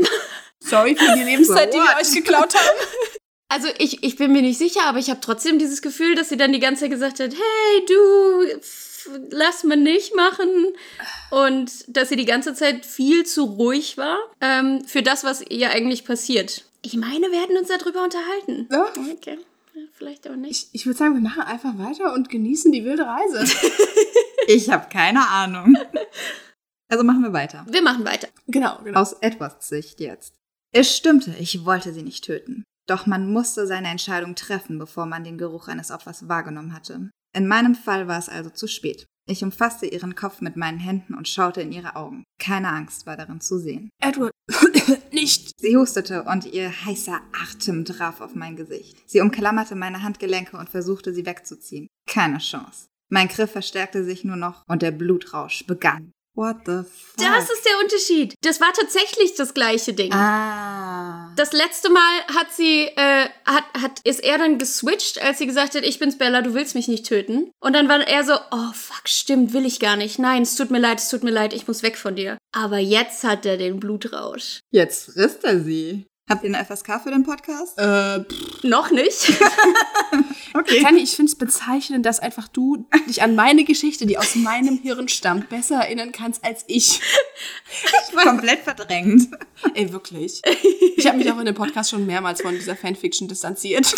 sorry 0.61 0.97
für 0.97 1.17
die 1.17 1.25
Lebenszeit, 1.25 1.75
die 1.75 1.79
wir 1.79 2.01
euch 2.01 2.15
geklaut 2.15 2.55
haben. 2.55 2.79
Also 3.49 3.69
ich, 3.79 4.03
ich 4.03 4.17
bin 4.17 4.33
mir 4.33 4.43
nicht 4.43 4.59
sicher, 4.59 4.81
aber 4.87 4.99
ich 4.99 5.11
habe 5.11 5.21
trotzdem 5.21 5.59
dieses 5.59 5.83
Gefühl, 5.83 6.15
dass 6.15 6.29
sie 6.29 6.37
dann 6.37 6.53
die 6.53 6.61
ganze 6.61 6.83
Zeit 6.83 6.91
gesagt 6.91 7.21
hat, 7.21 7.33
hey 7.33 7.87
du, 7.87 8.61
lass 9.31 9.65
mal 9.65 9.77
nicht 9.77 10.15
machen. 10.15 10.49
Und 11.31 11.85
dass 11.89 12.09
sie 12.09 12.17
die 12.17 12.25
ganze 12.25 12.55
Zeit 12.55 12.87
viel 12.87 13.25
zu 13.25 13.45
ruhig 13.45 13.97
war 13.97 14.19
ähm, 14.41 14.85
für 14.85 15.03
das, 15.03 15.25
was 15.25 15.43
ihr 15.43 15.71
eigentlich 15.71 16.05
passiert. 16.05 16.65
Ich 16.83 16.95
meine, 16.95 17.31
wir 17.31 17.41
hätten 17.41 17.57
uns 17.57 17.69
darüber 17.69 18.05
unterhalten. 18.05 18.69
Ja. 18.71 18.87
Okay, 19.13 19.39
vielleicht 19.93 20.29
auch 20.29 20.37
nicht. 20.37 20.69
Ich, 20.73 20.81
ich 20.81 20.87
würde 20.87 20.99
sagen, 20.99 21.15
wir 21.15 21.23
machen 21.23 21.43
einfach 21.43 21.79
weiter 21.79 22.13
und 22.13 22.29
genießen 22.29 22.73
die 22.73 22.85
wilde 22.85 23.07
Reise. 23.07 23.45
Ich 24.47 24.69
habe 24.71 24.89
keine 24.91 25.27
Ahnung. 25.29 25.77
Also 26.89 27.03
machen 27.03 27.23
wir 27.23 27.33
weiter. 27.33 27.65
Wir 27.69 27.83
machen 27.83 28.05
weiter. 28.05 28.29
genau, 28.47 28.79
genau. 28.85 29.01
Aus 29.01 29.15
Edwards 29.15 29.69
Sicht 29.69 30.01
jetzt. 30.01 30.35
Es 30.73 30.95
stimmte, 30.95 31.35
ich 31.39 31.65
wollte 31.65 31.93
sie 31.93 32.03
nicht 32.03 32.25
töten. 32.25 32.65
Doch 32.87 33.07
man 33.07 33.33
musste 33.33 33.67
seine 33.67 33.89
Entscheidung 33.89 34.35
treffen, 34.35 34.79
bevor 34.79 35.07
man 35.07 35.25
den 35.25 35.39
Geruch 35.39 35.69
eines 35.69 35.91
Opfers 35.91 36.29
wahrgenommen 36.29 36.75
hatte. 36.75 37.11
In 37.35 37.49
meinem 37.49 37.75
Fall 37.75 38.07
war 38.07 38.19
es 38.19 38.29
also 38.29 38.51
zu 38.51 38.69
spät. 38.69 39.07
Ich 39.27 39.43
umfasste 39.43 39.87
ihren 39.87 40.15
Kopf 40.15 40.41
mit 40.41 40.57
meinen 40.57 40.79
Händen 40.79 41.15
und 41.15 41.29
schaute 41.29 41.63
in 41.63 41.73
ihre 41.73 41.97
Augen. 41.97 42.25
Keine 42.39 42.69
Angst 42.69 43.07
war 43.07 43.17
darin 43.17 43.41
zu 43.41 43.59
sehen. 43.59 43.91
Edward, 44.01 44.31
nicht. 45.13 45.59
Sie 45.59 45.77
hustete 45.77 46.25
und 46.25 46.45
ihr 46.47 46.71
heißer 46.85 47.21
Atem 47.33 47.85
traf 47.85 48.21
auf 48.21 48.35
mein 48.35 48.55
Gesicht. 48.55 48.97
Sie 49.07 49.21
umklammerte 49.21 49.75
meine 49.75 50.03
Handgelenke 50.03 50.59
und 50.59 50.69
versuchte 50.69 51.15
sie 51.15 51.27
wegzuziehen. 51.27 51.89
Keine 52.07 52.39
Chance. 52.39 52.87
Mein 53.11 53.29
Griff 53.29 53.53
verstärkte 53.53 54.05
sich 54.05 54.25
nur 54.25 54.37
noch 54.37 54.63
und 54.69 54.83
der 54.83 54.91
Blutrausch 54.91 55.67
begann. 55.67 56.13
What 56.37 56.57
the 56.67 56.83
fuck? 56.83 57.17
Das 57.17 57.49
ist 57.49 57.65
der 57.65 57.79
Unterschied. 57.81 58.35
Das 58.43 58.61
war 58.61 58.73
tatsächlich 58.73 59.37
das 59.37 59.55
gleiche 59.55 59.93
Ding. 59.93 60.13
Ah. 60.13 61.33
Das 61.37 61.53
letzte 61.53 61.91
Mal 61.91 62.21
hat 62.35 62.53
sie, 62.53 62.87
äh, 62.97 63.29
hat, 63.45 63.65
hat, 63.81 64.01
ist 64.03 64.23
er 64.23 64.39
dann 64.39 64.59
geswitcht, 64.59 65.23
als 65.23 65.39
sie 65.39 65.47
gesagt 65.47 65.77
hat, 65.77 65.85
ich 65.85 66.01
bin's 66.01 66.19
Bella, 66.19 66.43
du 66.43 66.55
willst 66.55 66.75
mich 66.75 66.89
nicht 66.89 67.07
töten. 67.07 67.53
Und 67.61 67.75
dann 67.75 67.89
war 67.89 68.01
er 68.01 68.25
so, 68.25 68.35
oh 68.51 68.73
fuck, 68.73 69.09
stimmt, 69.09 69.53
will 69.53 69.65
ich 69.65 69.79
gar 69.79 69.97
nicht. 69.97 70.19
Nein, 70.19 70.43
es 70.43 70.57
tut 70.57 70.73
mir 70.73 70.81
leid, 70.81 70.99
es 70.99 71.09
tut 71.09 71.23
mir 71.23 71.31
leid, 71.31 71.53
ich 71.53 71.69
muss 71.69 71.85
weg 71.85 71.97
von 71.97 72.17
dir. 72.17 72.37
Aber 72.53 72.79
jetzt 72.79 73.23
hat 73.23 73.47
er 73.47 73.57
den 73.57 73.79
Blutrausch. 73.79 74.61
Jetzt 74.73 75.13
frisst 75.13 75.45
er 75.45 75.61
sie. 75.61 76.05
Habt 76.29 76.43
ihr 76.43 76.55
eine 76.55 76.65
FSK 76.65 77.03
für 77.03 77.11
den 77.11 77.23
Podcast? 77.23 77.79
Äh, 77.79 78.25
pff. 78.25 78.63
Noch 78.65 78.91
nicht. 78.91 79.33
Okay. 80.57 80.83
Fanny, 80.83 81.03
ich 81.03 81.17
finde 81.17 81.31
es 81.31 81.37
bezeichnend, 81.37 82.07
dass 82.07 82.21
einfach 82.21 82.47
du 82.47 82.87
dich 83.09 83.23
an 83.23 83.35
meine 83.35 83.65
Geschichte, 83.65 84.07
die 84.07 84.19
aus 84.19 84.37
meinem 84.37 84.79
Hirn 84.79 85.09
stammt, 85.09 85.49
besser 85.49 85.81
erinnern 85.81 86.13
kannst 86.13 86.45
als 86.45 86.63
ich. 86.69 87.01
Komplett 88.23 88.61
verdrängt. 88.61 89.31
Ey, 89.75 89.93
wirklich. 89.93 90.43
Ich 90.97 91.09
habe 91.09 91.19
mich 91.19 91.29
auch 91.33 91.41
in 91.41 91.47
dem 91.47 91.57
Podcast 91.57 91.91
schon 91.91 92.07
mehrmals 92.07 92.41
von 92.41 92.55
dieser 92.55 92.77
Fanfiction 92.77 93.27
distanziert. 93.27 93.93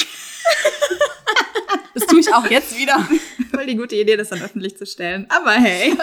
Das 1.92 2.06
tue 2.06 2.20
ich 2.20 2.32
auch 2.32 2.50
jetzt 2.50 2.78
wieder. 2.78 3.06
Voll 3.50 3.66
die 3.66 3.76
gute 3.76 3.96
Idee, 3.96 4.16
das 4.16 4.30
dann 4.30 4.40
öffentlich 4.40 4.78
zu 4.78 4.86
stellen. 4.86 5.26
Aber 5.28 5.52
hey. 5.52 5.94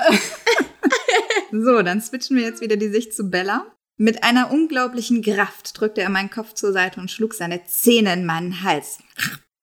so, 1.52 1.82
dann 1.82 2.00
switchen 2.00 2.38
wir 2.38 2.44
jetzt 2.44 2.62
wieder 2.62 2.78
die 2.78 2.90
Sicht 2.90 3.16
zu 3.16 3.24
Bella. 3.32 3.66
Mit 3.98 4.24
einer 4.24 4.52
unglaublichen 4.52 5.22
Kraft 5.22 5.80
drückte 5.80 6.02
er 6.02 6.10
meinen 6.10 6.32
Kopf 6.32 6.54
zur 6.54 6.74
Seite 6.74 7.00
und 7.00 7.12
schlug 7.12 7.34
seine 7.34 7.64
Zähne 7.66 8.14
in 8.14 8.26
meinen 8.26 8.64
Hals. 8.64 9.00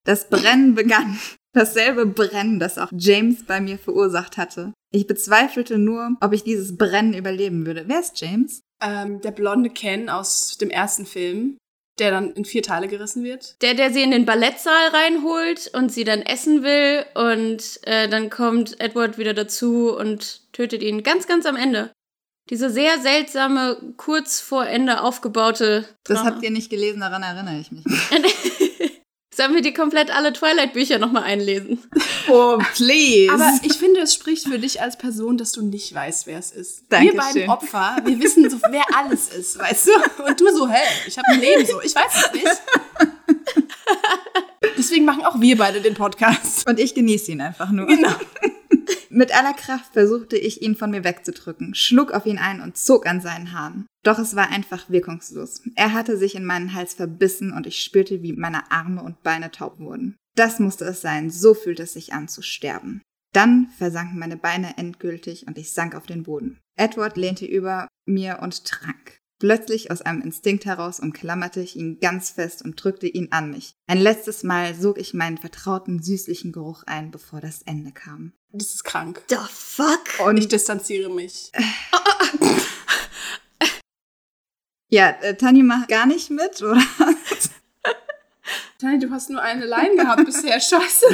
Das 0.05 0.29
Brennen 0.29 0.75
begann. 0.77 1.19
Dasselbe 1.53 2.07
Brennen, 2.07 2.61
das 2.61 2.79
auch 2.79 2.93
James 2.97 3.45
bei 3.45 3.61
mir 3.61 3.77
verursacht 3.77 4.37
hatte. 4.37 4.73
Ich 4.93 5.09
bezweifelte 5.09 5.79
nur, 5.79 6.17
ob 6.21 6.33
ich 6.33 6.45
dieses 6.45 6.77
Brennen 6.77 7.13
überleben 7.13 7.67
würde. 7.67 7.85
Wer 7.87 8.01
ist 8.01 8.21
James? 8.21 8.63
Ähm, 8.81 9.21
der 9.21 9.33
blonde 9.33 9.71
Ken 9.71 10.09
aus 10.09 10.57
dem 10.59 10.71
ersten 10.71 11.07
Film, 11.07 11.59
der 11.99 12.13
dann 12.13 12.33
in 12.33 12.45
vier 12.45 12.63
Teile 12.63 12.87
gerissen 12.87 13.25
wird. 13.25 13.57
Der, 13.63 13.75
der 13.75 13.93
sie 13.93 14.03
in 14.03 14.13
den 14.13 14.27
Ballettsaal 14.27 14.89
reinholt 14.89 15.73
und 15.75 15.91
sie 15.91 16.05
dann 16.05 16.23
essen 16.23 16.63
will 16.63 17.05
und 17.15 17.81
äh, 17.83 18.09
dann 18.09 18.31
kommt 18.31 18.81
Edward 18.81 19.19
wieder 19.19 19.35
dazu 19.35 19.97
und 19.97 20.53
tötet 20.53 20.83
ihn 20.83 21.03
ganz, 21.03 21.27
ganz 21.27 21.47
am 21.47 21.57
Ende. 21.57 21.91
Diese 22.51 22.69
sehr 22.69 22.99
seltsame, 23.01 23.95
kurz 23.97 24.41
vor 24.41 24.67
Ende 24.67 25.03
aufgebaute. 25.03 25.87
Das 26.05 26.19
Drama. 26.19 26.31
habt 26.31 26.43
ihr 26.43 26.51
nicht 26.51 26.69
gelesen, 26.69 27.01
daran 27.01 27.23
erinnere 27.23 27.61
ich 27.61 27.71
mich. 27.71 27.85
Sollen 29.33 29.55
wir 29.55 29.63
die 29.63 29.73
komplett 29.73 30.11
alle 30.11 30.33
Twilight-Bücher 30.33 30.99
nochmal 30.99 31.23
einlesen? 31.23 31.79
Oh, 32.29 32.59
please. 32.75 33.33
Aber 33.33 33.51
ich 33.63 33.75
finde, 33.75 34.01
es 34.01 34.13
spricht 34.13 34.49
für 34.49 34.59
dich 34.59 34.83
als 34.83 34.99
Person, 34.99 35.39
dass 35.39 35.53
du 35.53 35.63
nicht 35.63 35.95
weißt, 35.95 36.27
wer 36.27 36.39
es 36.39 36.51
ist. 36.51 36.85
Dankeschön. 36.89 37.17
Wir 37.17 37.23
beiden 37.23 37.51
Opfer, 37.51 37.97
wir 38.05 38.21
wissen 38.21 38.51
so, 38.51 38.59
wer 38.69 38.85
alles 38.97 39.29
ist, 39.29 39.59
weißt 39.59 39.87
du? 39.87 40.25
Und 40.25 40.41
du 40.41 40.53
so, 40.53 40.69
hey, 40.69 40.87
ich 41.07 41.17
habe 41.17 41.29
ein 41.29 41.41
Leben 41.41 41.65
so, 41.65 41.81
ich 41.81 41.95
weiß 41.95 42.27
es 42.27 42.33
nicht. 42.33 42.63
Deswegen 44.77 45.05
machen 45.05 45.25
auch 45.25 45.41
wir 45.41 45.57
beide 45.57 45.81
den 45.81 45.95
Podcast. 45.95 46.69
Und 46.69 46.81
ich 46.81 46.95
genieße 46.95 47.31
ihn 47.31 47.41
einfach 47.41 47.71
nur. 47.71 47.87
Genau. 47.87 48.13
Mit 49.13 49.37
aller 49.37 49.55
Kraft 49.55 49.93
versuchte 49.93 50.37
ich, 50.37 50.63
ihn 50.63 50.77
von 50.77 50.93
mir 50.93 51.03
wegzudrücken, 51.03 51.75
schlug 51.75 52.13
auf 52.13 52.27
ihn 52.27 52.39
ein 52.39 52.61
und 52.61 52.77
zog 52.77 53.07
an 53.07 53.21
seinen 53.21 53.53
Haaren. 53.53 53.87
Doch 54.05 54.21
es 54.21 54.37
war 54.37 54.51
einfach 54.51 54.89
wirkungslos. 54.89 55.63
Er 55.75 55.93
hatte 55.93 56.17
sich 56.17 56.37
in 56.37 56.45
meinen 56.45 56.75
Hals 56.75 56.95
verbissen 56.95 57.53
und 57.53 57.67
ich 57.67 57.83
spürte, 57.83 58.23
wie 58.23 58.33
meine 58.33 58.71
Arme 58.71 59.03
und 59.03 59.25
Beine 59.25 59.51
taub 59.51 59.81
wurden. 59.81 60.17
Das 60.37 60.61
musste 60.61 60.85
es 60.85 61.01
sein, 61.01 61.29
so 61.29 61.55
fühlte 61.55 61.83
es 61.83 61.95
sich 61.95 62.13
an 62.13 62.29
zu 62.29 62.41
sterben. 62.41 63.03
Dann 63.33 63.69
versanken 63.77 64.19
meine 64.19 64.37
Beine 64.37 64.79
endgültig 64.79 65.47
und 65.49 65.59
ich 65.59 65.73
sank 65.73 65.97
auf 65.97 66.07
den 66.07 66.23
Boden. 66.23 66.61
Edward 66.77 67.17
lehnte 67.17 67.47
über 67.47 67.89
mir 68.07 68.39
und 68.43 68.65
trank. 68.65 69.20
Plötzlich 69.41 69.91
aus 69.91 70.03
einem 70.03 70.21
Instinkt 70.21 70.67
heraus 70.67 71.01
umklammerte 71.01 71.63
ich 71.63 71.75
ihn 71.75 71.99
ganz 71.99 72.29
fest 72.29 72.63
und 72.63 72.77
drückte 72.83 73.07
ihn 73.07 73.29
an 73.33 73.51
mich. 73.51 73.75
Ein 73.87 73.97
letztes 73.97 74.43
Mal 74.43 74.75
sog 74.75 74.99
ich 74.99 75.15
meinen 75.15 75.39
vertrauten 75.39 76.03
süßlichen 76.03 76.53
Geruch 76.53 76.83
ein, 76.87 77.11
bevor 77.11 77.41
das 77.41 77.63
Ende 77.63 77.91
kam. 77.91 78.35
Das 78.53 78.75
ist 78.75 78.85
krank. 78.85 79.23
The 79.31 79.37
fuck? 79.51 80.27
Und 80.27 80.37
Ich 80.37 80.49
distanziere 80.49 81.09
mich. 81.11 81.51
ja, 84.91 85.09
äh, 85.23 85.35
Tanja 85.35 85.65
macht 85.65 85.89
gar 85.89 86.05
nicht 86.05 86.29
mit, 86.29 86.61
oder? 86.61 86.83
Tani, 88.79 88.99
du 88.99 89.11
hast 89.11 89.31
nur 89.31 89.41
eine 89.41 89.65
Line 89.65 89.97
gehabt 89.97 90.27
bisher. 90.27 90.61
Scheiße. 90.61 91.07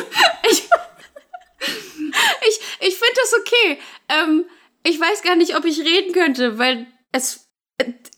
Ich, 2.48 2.60
ich 2.80 2.96
finde 2.96 3.14
das 3.14 3.34
okay. 3.38 3.78
Ähm, 4.08 4.44
ich 4.82 4.98
weiß 4.98 5.22
gar 5.22 5.36
nicht, 5.36 5.56
ob 5.56 5.64
ich 5.64 5.78
reden 5.80 6.12
könnte, 6.12 6.58
weil 6.58 6.88
es, 7.12 7.48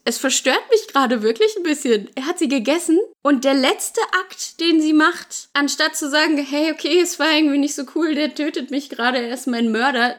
es 0.08 0.16
verstört 0.16 0.62
mich 0.70 0.88
gerade 0.88 1.22
wirklich 1.22 1.54
ein 1.58 1.62
bisschen. 1.62 2.08
Er 2.14 2.24
hat 2.24 2.38
sie 2.38 2.48
gegessen 2.48 2.98
und 3.22 3.44
der 3.44 3.52
letzte 3.52 4.00
Akt, 4.24 4.58
den 4.58 4.80
sie 4.80 4.94
macht, 4.94 5.50
anstatt 5.52 5.96
zu 5.96 6.08
sagen, 6.08 6.38
hey, 6.38 6.72
okay, 6.72 6.98
es 6.98 7.18
war 7.18 7.30
irgendwie 7.30 7.58
nicht 7.58 7.74
so 7.74 7.84
cool, 7.94 8.14
der 8.14 8.34
tötet 8.34 8.70
mich 8.70 8.88
gerade, 8.88 9.18
er 9.18 9.34
ist 9.34 9.46
mein 9.46 9.70
Mörder, 9.70 10.18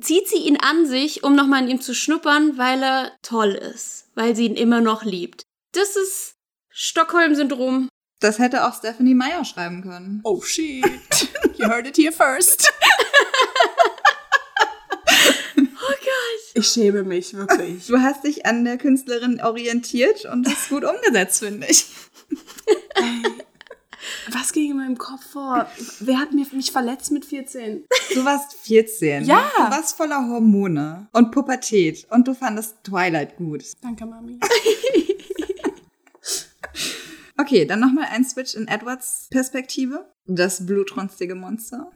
zieht 0.00 0.28
sie 0.28 0.38
ihn 0.38 0.56
an 0.56 0.86
sich, 0.86 1.22
um 1.22 1.34
nochmal 1.34 1.64
an 1.64 1.68
ihm 1.68 1.82
zu 1.82 1.94
schnuppern, 1.94 2.56
weil 2.56 2.82
er 2.82 3.12
toll 3.20 3.50
ist, 3.50 4.06
weil 4.14 4.34
sie 4.34 4.46
ihn 4.46 4.56
immer 4.56 4.80
noch 4.80 5.04
liebt. 5.04 5.42
Das 5.72 5.94
ist 5.94 6.36
Stockholm-Syndrom. 6.70 7.90
Das 8.20 8.38
hätte 8.38 8.64
auch 8.66 8.74
Stephanie 8.74 9.14
Meyer 9.14 9.44
schreiben 9.44 9.82
können. 9.82 10.22
Oh 10.24 10.40
shit. 10.40 10.82
You 11.58 11.68
heard 11.68 11.86
it 11.86 11.98
here 11.98 12.12
first. 12.12 12.72
Oh 15.58 15.94
Gott. 16.00 16.45
Ich 16.56 16.68
schäme 16.68 17.02
mich, 17.02 17.34
wirklich. 17.34 17.86
Du 17.86 17.98
hast 17.98 18.24
dich 18.24 18.46
an 18.46 18.64
der 18.64 18.78
Künstlerin 18.78 19.42
orientiert 19.42 20.24
und 20.24 20.46
das 20.46 20.70
gut 20.70 20.84
umgesetzt, 20.84 21.40
finde 21.40 21.66
ich. 21.66 21.86
Was 24.30 24.52
ging 24.52 24.70
in 24.70 24.78
meinem 24.78 24.96
Kopf 24.96 25.22
vor? 25.32 25.68
Wer 26.00 26.18
hat 26.18 26.32
mich 26.32 26.72
verletzt 26.72 27.12
mit 27.12 27.26
14? 27.26 27.84
Du 28.14 28.24
warst 28.24 28.54
14. 28.54 29.26
Ja. 29.26 29.50
Du 29.54 29.62
warst 29.64 29.98
voller 29.98 30.26
Hormone 30.28 31.08
und 31.12 31.30
Pubertät 31.30 32.06
und 32.10 32.26
du 32.26 32.32
fandest 32.32 32.82
Twilight 32.84 33.36
gut. 33.36 33.64
Danke, 33.82 34.06
Mami. 34.06 34.40
Okay, 37.36 37.66
dann 37.66 37.80
nochmal 37.80 38.06
ein 38.10 38.24
Switch 38.24 38.54
in 38.54 38.66
Edwards 38.66 39.28
Perspektive. 39.30 40.10
Das 40.24 40.64
blutrünstige 40.64 41.34
Monster. 41.34 41.92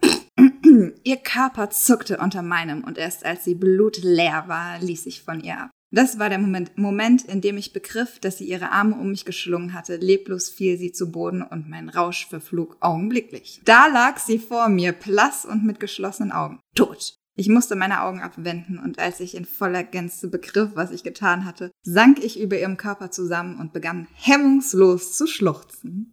ihr 1.04 1.16
Körper 1.16 1.70
zuckte 1.70 2.18
unter 2.18 2.42
meinem 2.42 2.84
und 2.84 2.98
erst 2.98 3.24
als 3.24 3.44
sie 3.44 3.54
blutleer 3.54 4.44
war, 4.46 4.78
ließ 4.80 5.06
ich 5.06 5.22
von 5.22 5.40
ihr 5.40 5.58
ab. 5.58 5.70
Das 5.92 6.20
war 6.20 6.28
der 6.28 6.38
Moment, 6.38 6.78
Moment, 6.78 7.24
in 7.24 7.40
dem 7.40 7.56
ich 7.56 7.72
begriff, 7.72 8.20
dass 8.20 8.38
sie 8.38 8.44
ihre 8.44 8.70
Arme 8.70 8.94
um 8.94 9.10
mich 9.10 9.24
geschlungen 9.24 9.74
hatte. 9.74 9.96
Leblos 9.96 10.48
fiel 10.48 10.78
sie 10.78 10.92
zu 10.92 11.10
Boden 11.10 11.42
und 11.42 11.68
mein 11.68 11.88
Rausch 11.88 12.28
verflog 12.28 12.76
augenblicklich. 12.80 13.60
Da 13.64 13.88
lag 13.88 14.18
sie 14.18 14.38
vor 14.38 14.68
mir, 14.68 14.92
blass 14.92 15.44
und 15.44 15.64
mit 15.64 15.80
geschlossenen 15.80 16.30
Augen. 16.30 16.60
Tot. 16.76 17.16
Ich 17.36 17.48
musste 17.48 17.74
meine 17.74 18.02
Augen 18.02 18.20
abwenden 18.20 18.78
und 18.78 18.98
als 18.98 19.18
ich 19.18 19.34
in 19.34 19.46
voller 19.46 19.82
Gänze 19.82 20.28
begriff, 20.28 20.72
was 20.74 20.90
ich 20.90 21.02
getan 21.02 21.44
hatte, 21.44 21.70
sank 21.82 22.22
ich 22.22 22.38
über 22.38 22.58
ihrem 22.58 22.76
Körper 22.76 23.10
zusammen 23.10 23.58
und 23.58 23.72
begann 23.72 24.06
hemmungslos 24.12 25.16
zu 25.16 25.26
schluchzen. 25.26 26.12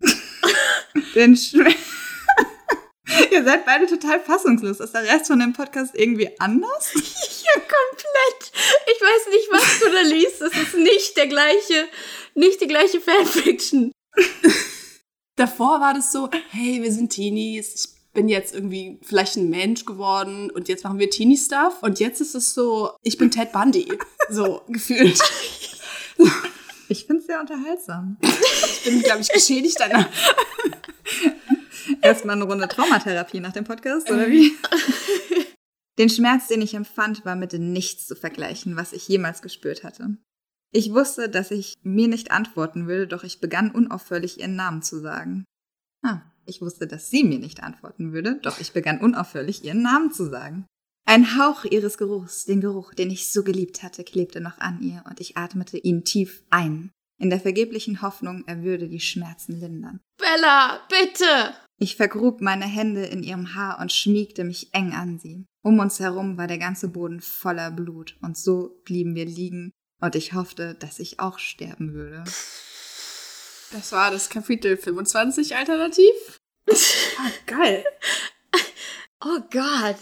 Den 1.15 1.35
Schmerz. 1.35 1.75
Ihr 3.31 3.43
seid 3.43 3.65
beide 3.65 3.87
total 3.87 4.19
fassungslos. 4.19 4.79
Ist 4.79 4.93
der 4.93 5.03
Rest 5.03 5.27
von 5.27 5.39
dem 5.39 5.53
Podcast 5.53 5.95
irgendwie 5.95 6.29
anders? 6.39 6.93
Ja, 7.47 7.61
komplett. 7.61 8.51
Ich 8.87 9.01
weiß 9.01 9.31
nicht, 9.31 9.47
was 9.51 9.79
du 9.79 9.89
da 9.89 10.01
liest. 10.01 10.41
Es 10.41 10.51
ist 10.51 10.75
nicht 10.75 11.15
der 11.15 11.27
gleiche, 11.27 11.87
nicht 12.35 12.59
die 12.59 12.67
gleiche 12.67 12.99
Fanfiction. 12.99 13.93
Davor 15.37 15.79
war 15.79 15.93
das 15.93 16.11
so, 16.11 16.29
hey, 16.49 16.83
wir 16.83 16.91
sind 16.91 17.09
Teenies, 17.09 17.73
ich 17.73 18.11
bin 18.11 18.27
jetzt 18.27 18.53
irgendwie 18.53 18.99
vielleicht 19.01 19.37
ein 19.37 19.49
Mensch 19.49 19.85
geworden 19.85 20.51
und 20.51 20.67
jetzt 20.67 20.83
machen 20.83 20.99
wir 20.99 21.09
Teenie-Stuff. 21.09 21.81
Und 21.83 22.01
jetzt 22.01 22.19
ist 22.19 22.35
es 22.35 22.53
so, 22.53 22.91
ich 23.01 23.17
bin 23.17 23.31
Ted 23.31 23.53
Bundy. 23.53 23.87
So 24.29 24.63
gefühlt. 24.67 25.17
Ich 26.89 27.05
finde 27.05 27.21
es 27.21 27.27
sehr 27.27 27.39
unterhaltsam. 27.39 28.17
Ich 28.21 28.83
bin, 28.83 29.01
glaube 29.03 29.21
ich, 29.21 29.29
geschädigt 29.29 29.77
danach. 29.79 30.09
Erstmal 32.01 32.35
eine 32.35 32.45
Runde 32.45 32.67
Traumatherapie 32.67 33.39
nach 33.39 33.53
dem 33.53 33.63
Podcast, 33.63 34.09
oder 34.09 34.29
wie? 34.29 34.51
Den 35.97 36.09
Schmerz, 36.09 36.47
den 36.47 36.61
ich 36.61 36.75
empfand, 36.75 37.25
war 37.25 37.35
mit 37.35 37.53
nichts 37.53 38.05
zu 38.05 38.15
vergleichen, 38.15 38.75
was 38.75 38.93
ich 38.93 39.07
jemals 39.07 39.41
gespürt 39.41 39.83
hatte. 39.83 40.17
Ich 40.71 40.93
wusste, 40.93 41.29
dass 41.29 41.49
ich 41.49 41.75
mir 41.81 42.07
nicht 42.07 42.31
antworten 42.31 42.87
würde, 42.87 43.07
doch 43.07 43.23
ich 43.23 43.39
begann 43.39 43.71
unaufhörlich 43.71 44.39
ihren 44.39 44.55
Namen 44.55 44.83
zu 44.83 44.99
sagen. 44.99 45.45
Ah, 46.03 46.21
ich 46.45 46.61
wusste, 46.61 46.87
dass 46.87 47.09
sie 47.09 47.23
mir 47.23 47.39
nicht 47.39 47.63
antworten 47.63 48.13
würde, 48.13 48.39
doch 48.41 48.59
ich 48.59 48.73
begann 48.73 48.99
unaufhörlich 48.99 49.63
ihren 49.63 49.81
Namen 49.81 50.11
zu 50.11 50.29
sagen. 50.29 50.65
Ein 51.05 51.37
Hauch 51.37 51.63
ihres 51.63 51.97
Geruchs, 51.97 52.45
den 52.45 52.61
Geruch, 52.61 52.93
den 52.93 53.09
ich 53.09 53.31
so 53.31 53.43
geliebt 53.43 53.81
hatte, 53.81 54.03
klebte 54.03 54.41
noch 54.41 54.59
an 54.59 54.81
ihr 54.81 55.03
und 55.09 55.19
ich 55.21 55.37
atmete 55.37 55.77
ihn 55.77 56.03
tief 56.03 56.43
ein, 56.49 56.91
in 57.19 57.29
der 57.29 57.39
vergeblichen 57.39 58.01
Hoffnung, 58.01 58.43
er 58.45 58.61
würde 58.61 58.87
die 58.89 58.99
Schmerzen 58.99 59.59
lindern. 59.59 59.99
Bella, 60.17 60.81
bitte! 60.89 61.55
Ich 61.79 61.95
vergrub 61.95 62.41
meine 62.41 62.65
Hände 62.65 63.05
in 63.05 63.21
ihrem 63.21 63.53
Haar 63.53 63.79
und 63.79 63.93
schmiegte 63.93 64.43
mich 64.43 64.73
eng 64.73 64.93
an 64.93 65.19
sie. 65.19 65.45
Um 65.63 65.77
uns 65.79 65.99
herum 65.99 66.37
war 66.37 66.47
der 66.47 66.57
ganze 66.57 66.87
Boden 66.87 67.21
voller 67.21 67.69
Blut 67.69 68.17
und 68.21 68.35
so 68.35 68.81
blieben 68.83 69.13
wir 69.13 69.25
liegen 69.25 69.71
und 70.01 70.15
ich 70.15 70.33
hoffte, 70.33 70.73
dass 70.73 70.99
ich 70.99 71.19
auch 71.19 71.37
sterben 71.37 71.93
würde. 71.93 72.23
Das 73.71 73.91
war 73.91 74.09
das 74.11 74.29
Kapitel 74.29 74.77
25 74.77 75.55
alternativ. 75.55 76.39
Ah, 77.19 77.31
geil. 77.47 77.83
Oh 79.25 79.39
Gott. 79.49 79.97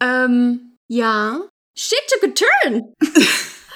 Ähm, 0.00 0.76
ja. 0.86 1.48
Shit 1.74 1.98
took 2.08 2.30
a 2.30 2.34
turn. 2.34 2.92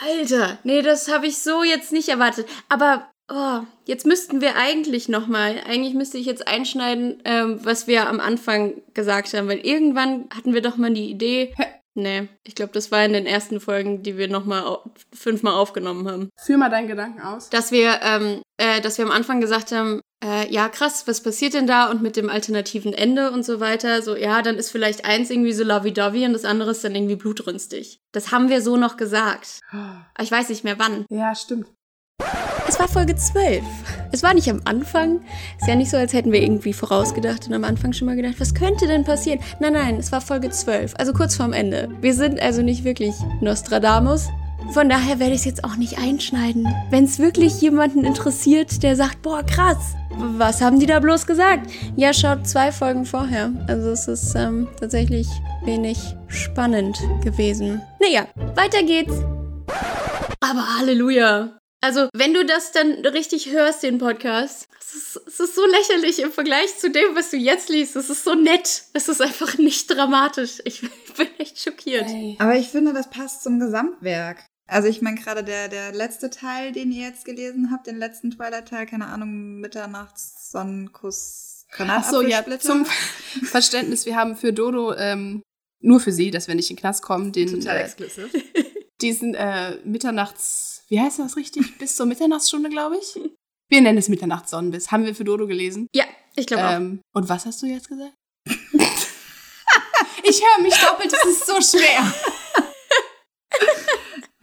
Alter, 0.02 0.58
nee, 0.64 0.82
das 0.82 1.08
habe 1.08 1.26
ich 1.26 1.38
so 1.38 1.62
jetzt 1.62 1.90
nicht 1.90 2.10
erwartet. 2.10 2.46
Aber 2.68 3.10
oh, 3.32 3.60
jetzt 3.86 4.06
müssten 4.06 4.40
wir 4.40 4.56
eigentlich 4.56 5.08
noch 5.08 5.26
mal, 5.26 5.60
eigentlich 5.66 5.94
müsste 5.94 6.18
ich 6.18 6.26
jetzt 6.26 6.46
einschneiden, 6.46 7.22
ähm, 7.24 7.58
was 7.62 7.86
wir 7.86 8.08
am 8.08 8.20
Anfang 8.20 8.74
gesagt 8.94 9.32
haben, 9.34 9.48
weil 9.48 9.58
irgendwann 9.58 10.28
hatten 10.34 10.54
wir 10.54 10.62
doch 10.62 10.76
mal 10.76 10.92
die 10.92 11.10
Idee. 11.10 11.54
Nee, 11.94 12.28
ich 12.42 12.54
glaube, 12.54 12.72
das 12.72 12.90
war 12.90 13.04
in 13.04 13.12
den 13.12 13.26
ersten 13.26 13.60
Folgen, 13.60 14.02
die 14.02 14.16
wir 14.16 14.26
noch 14.26 14.46
mal 14.46 14.62
au 14.62 14.82
fünfmal 15.12 15.52
aufgenommen 15.52 16.08
haben. 16.08 16.30
Führ 16.42 16.56
mal 16.56 16.70
deinen 16.70 16.88
Gedanken 16.88 17.20
aus. 17.20 17.50
Dass 17.50 17.70
wir, 17.70 18.00
ähm, 18.02 18.40
äh, 18.56 18.80
dass 18.80 18.96
wir 18.96 19.04
am 19.04 19.10
Anfang 19.10 19.42
gesagt 19.42 19.72
haben, 19.72 20.00
äh, 20.24 20.50
ja 20.50 20.70
krass, 20.70 21.06
was 21.06 21.22
passiert 21.22 21.52
denn 21.52 21.66
da 21.66 21.90
und 21.90 22.00
mit 22.00 22.16
dem 22.16 22.30
alternativen 22.30 22.94
Ende 22.94 23.30
und 23.30 23.44
so 23.44 23.60
weiter. 23.60 24.00
So, 24.00 24.16
ja, 24.16 24.40
dann 24.40 24.56
ist 24.56 24.70
vielleicht 24.70 25.04
eins 25.04 25.28
irgendwie 25.28 25.52
so 25.52 25.64
lovey-dovey 25.64 26.24
und 26.24 26.32
das 26.32 26.46
andere 26.46 26.70
ist 26.70 26.82
dann 26.82 26.94
irgendwie 26.94 27.16
blutrünstig. 27.16 27.98
Das 28.12 28.32
haben 28.32 28.48
wir 28.48 28.62
so 28.62 28.78
noch 28.78 28.96
gesagt. 28.96 29.60
Aber 29.70 30.06
ich 30.22 30.32
weiß 30.32 30.48
nicht 30.48 30.64
mehr 30.64 30.78
wann. 30.78 31.04
Ja, 31.10 31.34
stimmt. 31.34 31.66
Es 32.68 32.78
war 32.78 32.88
Folge 32.88 33.16
12. 33.16 33.62
Es 34.12 34.22
war 34.22 34.34
nicht 34.34 34.48
am 34.48 34.60
Anfang. 34.64 35.20
Ist 35.60 35.68
ja 35.68 35.74
nicht 35.74 35.90
so, 35.90 35.96
als 35.96 36.12
hätten 36.12 36.32
wir 36.32 36.42
irgendwie 36.42 36.72
vorausgedacht 36.72 37.46
und 37.46 37.54
am 37.54 37.64
Anfang 37.64 37.92
schon 37.92 38.06
mal 38.06 38.16
gedacht, 38.16 38.36
was 38.38 38.54
könnte 38.54 38.86
denn 38.86 39.04
passieren? 39.04 39.40
Nein, 39.60 39.72
nein, 39.72 39.96
es 39.96 40.12
war 40.12 40.20
Folge 40.20 40.50
12, 40.50 40.94
also 40.96 41.12
kurz 41.12 41.36
vorm 41.36 41.52
Ende. 41.52 41.88
Wir 42.00 42.14
sind 42.14 42.40
also 42.40 42.62
nicht 42.62 42.84
wirklich 42.84 43.14
Nostradamus. 43.40 44.28
Von 44.72 44.88
daher 44.88 45.18
werde 45.18 45.32
ich 45.32 45.40
es 45.40 45.44
jetzt 45.44 45.64
auch 45.64 45.76
nicht 45.76 45.98
einschneiden. 45.98 46.66
Wenn 46.90 47.04
es 47.04 47.18
wirklich 47.18 47.60
jemanden 47.60 48.04
interessiert, 48.04 48.82
der 48.82 48.96
sagt, 48.96 49.20
boah, 49.22 49.42
krass, 49.42 49.94
was 50.10 50.60
haben 50.60 50.78
die 50.78 50.86
da 50.86 51.00
bloß 51.00 51.26
gesagt? 51.26 51.70
Ja, 51.96 52.12
schaut 52.14 52.46
zwei 52.46 52.70
Folgen 52.72 53.04
vorher. 53.04 53.50
Also 53.66 53.90
es 53.90 54.08
ist 54.08 54.34
ähm, 54.34 54.68
tatsächlich 54.78 55.26
wenig 55.64 55.98
spannend 56.28 56.98
gewesen. 57.24 57.82
Naja, 58.00 58.26
weiter 58.54 58.82
geht's. 58.82 59.14
Aber 60.40 60.78
Halleluja. 60.78 61.61
Also, 61.82 62.08
wenn 62.14 62.32
du 62.32 62.46
das 62.46 62.70
dann 62.70 62.92
richtig 63.04 63.50
hörst, 63.50 63.82
den 63.82 63.98
Podcast, 63.98 64.68
es 64.80 64.94
ist, 64.94 65.20
es 65.26 65.40
ist 65.40 65.54
so 65.56 65.66
lächerlich 65.66 66.20
im 66.20 66.30
Vergleich 66.30 66.78
zu 66.78 66.90
dem, 66.90 67.14
was 67.16 67.30
du 67.30 67.36
jetzt 67.36 67.68
liest. 67.68 67.96
Es 67.96 68.08
ist 68.08 68.22
so 68.22 68.34
nett. 68.34 68.84
Es 68.92 69.08
ist 69.08 69.20
einfach 69.20 69.58
nicht 69.58 69.90
dramatisch. 69.90 70.60
Ich, 70.64 70.80
bin 71.16 71.26
echt 71.38 71.60
schockiert. 71.60 72.06
Aber 72.38 72.56
ich 72.56 72.68
finde, 72.68 72.92
das 72.92 73.10
passt 73.10 73.42
zum 73.42 73.58
Gesamtwerk. 73.58 74.44
Also 74.68 74.88
ich 74.88 75.02
meine 75.02 75.16
gerade 75.20 75.42
der, 75.42 75.68
der 75.68 75.92
letzte 75.92 76.30
Teil, 76.30 76.72
den 76.72 76.92
ihr 76.92 77.08
jetzt 77.08 77.24
gelesen 77.24 77.70
habt, 77.72 77.86
den 77.88 77.98
letzten 77.98 78.30
Twilight-Teil, 78.30 78.86
keine 78.86 79.06
Ahnung, 79.06 79.60
Mitternachts, 79.60 80.50
Sonnenkuss, 80.50 81.66
Ach 81.78 82.04
so, 82.04 82.22
ja, 82.22 82.42
Granatapfelsplitter. 82.42 82.60
zum 82.60 82.84
Verständnis, 83.44 84.06
wir 84.06 84.16
haben 84.16 84.36
für 84.36 84.52
Dodo, 84.52 84.94
ähm, 84.94 85.42
nur 85.80 86.00
für 86.00 86.12
sie, 86.12 86.30
dass 86.30 86.48
wir 86.48 86.54
nicht 86.54 86.70
in 86.70 86.76
den 86.76 86.80
Knast 86.80 87.02
kommen, 87.02 87.32
den, 87.32 87.48
Total 87.48 87.76
äh, 87.78 87.82
exklusiv. 87.82 88.30
diesen 89.00 89.34
äh, 89.34 89.76
Mitternachts, 89.84 90.71
wie 90.92 91.00
heißt 91.00 91.18
das 91.20 91.36
richtig? 91.36 91.78
Bis 91.78 91.96
zur 91.96 92.04
Mitternachtsstunde, 92.04 92.68
glaube 92.68 92.98
ich. 92.98 93.18
Wir 93.70 93.80
nennen 93.80 93.96
es 93.96 94.10
Mitternachtssonnenbiss. 94.10 94.92
Haben 94.92 95.06
wir 95.06 95.14
für 95.14 95.24
Dodo 95.24 95.46
gelesen. 95.46 95.86
Ja, 95.94 96.04
ich 96.36 96.46
glaube 96.46 96.68
auch. 96.68 96.72
Ähm, 96.72 97.00
und 97.14 97.30
was 97.30 97.46
hast 97.46 97.62
du 97.62 97.66
jetzt 97.66 97.88
gesagt? 97.88 98.12
ich 100.22 100.42
höre 100.42 100.62
mich 100.62 100.74
doppelt, 100.74 101.10
es 101.10 101.24
ist 101.24 101.46
so 101.46 101.58
schwer. 101.62 102.14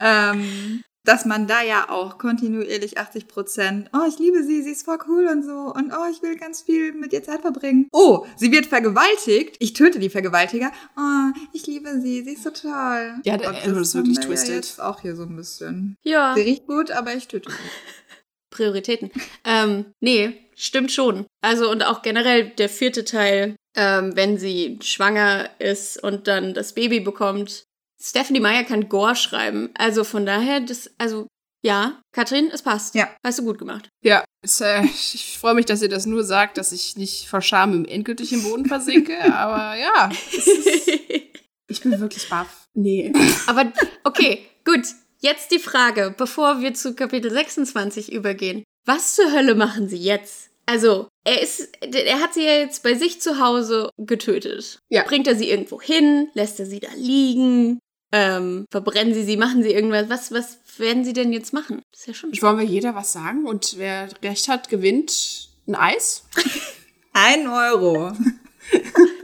ähm, 0.00 0.82
dass 1.10 1.24
man 1.24 1.48
da 1.48 1.60
ja 1.60 1.90
auch 1.90 2.18
kontinuierlich 2.18 2.96
80 2.98 3.26
Prozent, 3.26 3.90
oh, 3.92 4.06
ich 4.08 4.18
liebe 4.20 4.44
sie, 4.44 4.62
sie 4.62 4.70
ist 4.70 4.84
voll 4.84 4.98
cool 5.08 5.26
und 5.26 5.42
so 5.44 5.72
und 5.74 5.92
oh, 5.92 6.08
ich 6.10 6.22
will 6.22 6.36
ganz 6.36 6.62
viel 6.62 6.92
mit 6.92 7.12
ihr 7.12 7.24
Zeit 7.24 7.40
verbringen. 7.40 7.88
Oh, 7.92 8.26
sie 8.36 8.52
wird 8.52 8.66
vergewaltigt, 8.66 9.56
ich 9.58 9.72
töte 9.72 9.98
die 9.98 10.08
Vergewaltiger. 10.08 10.70
Oh, 10.96 11.32
ich 11.52 11.66
liebe 11.66 12.00
sie, 12.00 12.22
sie 12.22 12.34
ist 12.34 12.44
so 12.44 12.50
toll. 12.50 13.14
Ja, 13.24 13.36
der- 13.36 13.48
Und 13.48 13.56
also 13.56 13.74
das 13.74 13.88
ist 13.88 13.94
wirklich 13.96 14.18
wir 14.18 14.22
twisted. 14.28 14.48
Ja 14.50 14.54
jetzt 14.54 14.80
auch 14.80 15.00
hier 15.00 15.16
so 15.16 15.24
ein 15.24 15.34
bisschen. 15.34 15.96
Ja. 16.04 16.34
Sie 16.36 16.42
riecht 16.42 16.66
gut, 16.68 16.92
aber 16.92 17.12
ich 17.14 17.26
töte 17.26 17.50
sie. 17.50 17.56
Prioritäten. 18.50 19.10
Ähm, 19.44 19.86
nee, 20.00 20.32
stimmt 20.54 20.92
schon. 20.92 21.26
Also 21.40 21.70
und 21.70 21.82
auch 21.84 22.02
generell 22.02 22.50
der 22.50 22.68
vierte 22.68 23.04
Teil, 23.04 23.56
ähm, 23.76 24.14
wenn 24.16 24.38
sie 24.38 24.78
schwanger 24.82 25.48
ist 25.58 26.02
und 26.02 26.26
dann 26.28 26.54
das 26.54 26.72
Baby 26.74 27.00
bekommt. 27.00 27.64
Stephanie 28.02 28.40
Meyer 28.40 28.64
kann 28.64 28.88
Gore 28.88 29.16
schreiben. 29.16 29.70
Also 29.74 30.04
von 30.04 30.24
daher, 30.24 30.60
das, 30.60 30.90
also 30.98 31.26
ja, 31.62 32.00
Katrin, 32.12 32.50
es 32.52 32.62
passt. 32.62 32.94
Ja. 32.94 33.14
Hast 33.24 33.38
du 33.38 33.44
gut 33.44 33.58
gemacht. 33.58 33.90
Ja, 34.02 34.24
es, 34.42 34.60
äh, 34.60 34.82
ich 34.84 35.38
freue 35.38 35.54
mich, 35.54 35.66
dass 35.66 35.82
ihr 35.82 35.88
das 35.88 36.06
nur 36.06 36.24
sagt, 36.24 36.58
dass 36.58 36.72
ich 36.72 36.96
nicht 36.96 37.28
vor 37.28 37.42
Scham 37.42 37.74
im 37.74 37.84
endgültig 37.84 38.32
im 38.32 38.42
Boden 38.42 38.66
versinke. 38.66 39.18
aber 39.34 39.76
ja, 39.78 40.10
ist, 40.32 40.48
ich 41.68 41.80
bin 41.82 42.00
wirklich 42.00 42.28
baff. 42.28 42.66
Nee. 42.74 43.12
Aber 43.46 43.72
okay, 44.04 44.46
gut. 44.64 44.84
Jetzt 45.22 45.50
die 45.50 45.58
Frage, 45.58 46.14
bevor 46.16 46.62
wir 46.62 46.72
zu 46.72 46.94
Kapitel 46.94 47.30
26 47.30 48.10
übergehen. 48.10 48.64
Was 48.86 49.16
zur 49.16 49.30
Hölle 49.32 49.54
machen 49.54 49.86
sie 49.86 49.98
jetzt? 49.98 50.48
Also, 50.64 51.08
er 51.24 51.42
ist, 51.42 51.68
er 51.82 52.20
hat 52.20 52.32
sie 52.32 52.44
ja 52.44 52.54
jetzt 52.54 52.82
bei 52.82 52.94
sich 52.94 53.20
zu 53.20 53.38
Hause 53.38 53.90
getötet. 53.98 54.78
Ja. 54.88 55.02
Bringt 55.02 55.26
er 55.26 55.36
sie 55.36 55.50
irgendwo 55.50 55.78
hin? 55.78 56.30
Lässt 56.32 56.58
er 56.58 56.64
sie 56.64 56.80
da 56.80 56.88
liegen? 56.96 57.80
Ähm, 58.12 58.66
verbrennen 58.70 59.14
sie 59.14 59.24
sie? 59.24 59.36
Machen 59.36 59.62
sie 59.62 59.72
irgendwas? 59.72 60.08
Was, 60.08 60.32
was 60.32 60.58
werden 60.78 61.04
sie 61.04 61.12
denn 61.12 61.32
jetzt 61.32 61.52
machen? 61.52 61.82
Das 61.92 62.00
ist 62.00 62.06
ja 62.06 62.14
schon 62.14 62.42
Wollen 62.42 62.58
wir 62.58 62.64
jeder 62.64 62.94
was 62.94 63.12
sagen? 63.12 63.46
Und 63.46 63.78
wer 63.78 64.08
recht 64.22 64.48
hat, 64.48 64.68
gewinnt 64.68 65.48
ein 65.66 65.74
Eis? 65.74 66.24
Ein 67.12 67.48
Euro. 67.48 68.12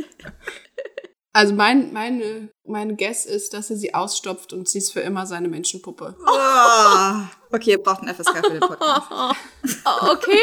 Also 1.36 1.52
mein, 1.52 1.92
meine, 1.92 2.48
meine 2.64 2.96
Guess 2.96 3.26
ist, 3.26 3.52
dass 3.52 3.68
er 3.68 3.76
sie 3.76 3.92
ausstopft 3.92 4.54
und 4.54 4.70
sie 4.70 4.78
ist 4.78 4.94
für 4.94 5.00
immer 5.00 5.26
seine 5.26 5.48
Menschenpuppe. 5.48 6.16
Oh. 6.26 7.20
Okay, 7.52 7.72
ihr 7.72 7.82
braucht 7.82 8.02
ein 8.02 8.12
FSK 8.12 8.38
für 8.44 8.50
den 8.50 8.60
Podcast. 8.60 9.36
Oh, 9.84 10.10
okay, 10.12 10.40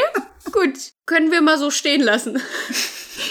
gut. 0.52 0.94
Können 1.06 1.32
wir 1.32 1.42
mal 1.42 1.58
so 1.58 1.70
stehen 1.70 2.02
lassen. 2.02 2.40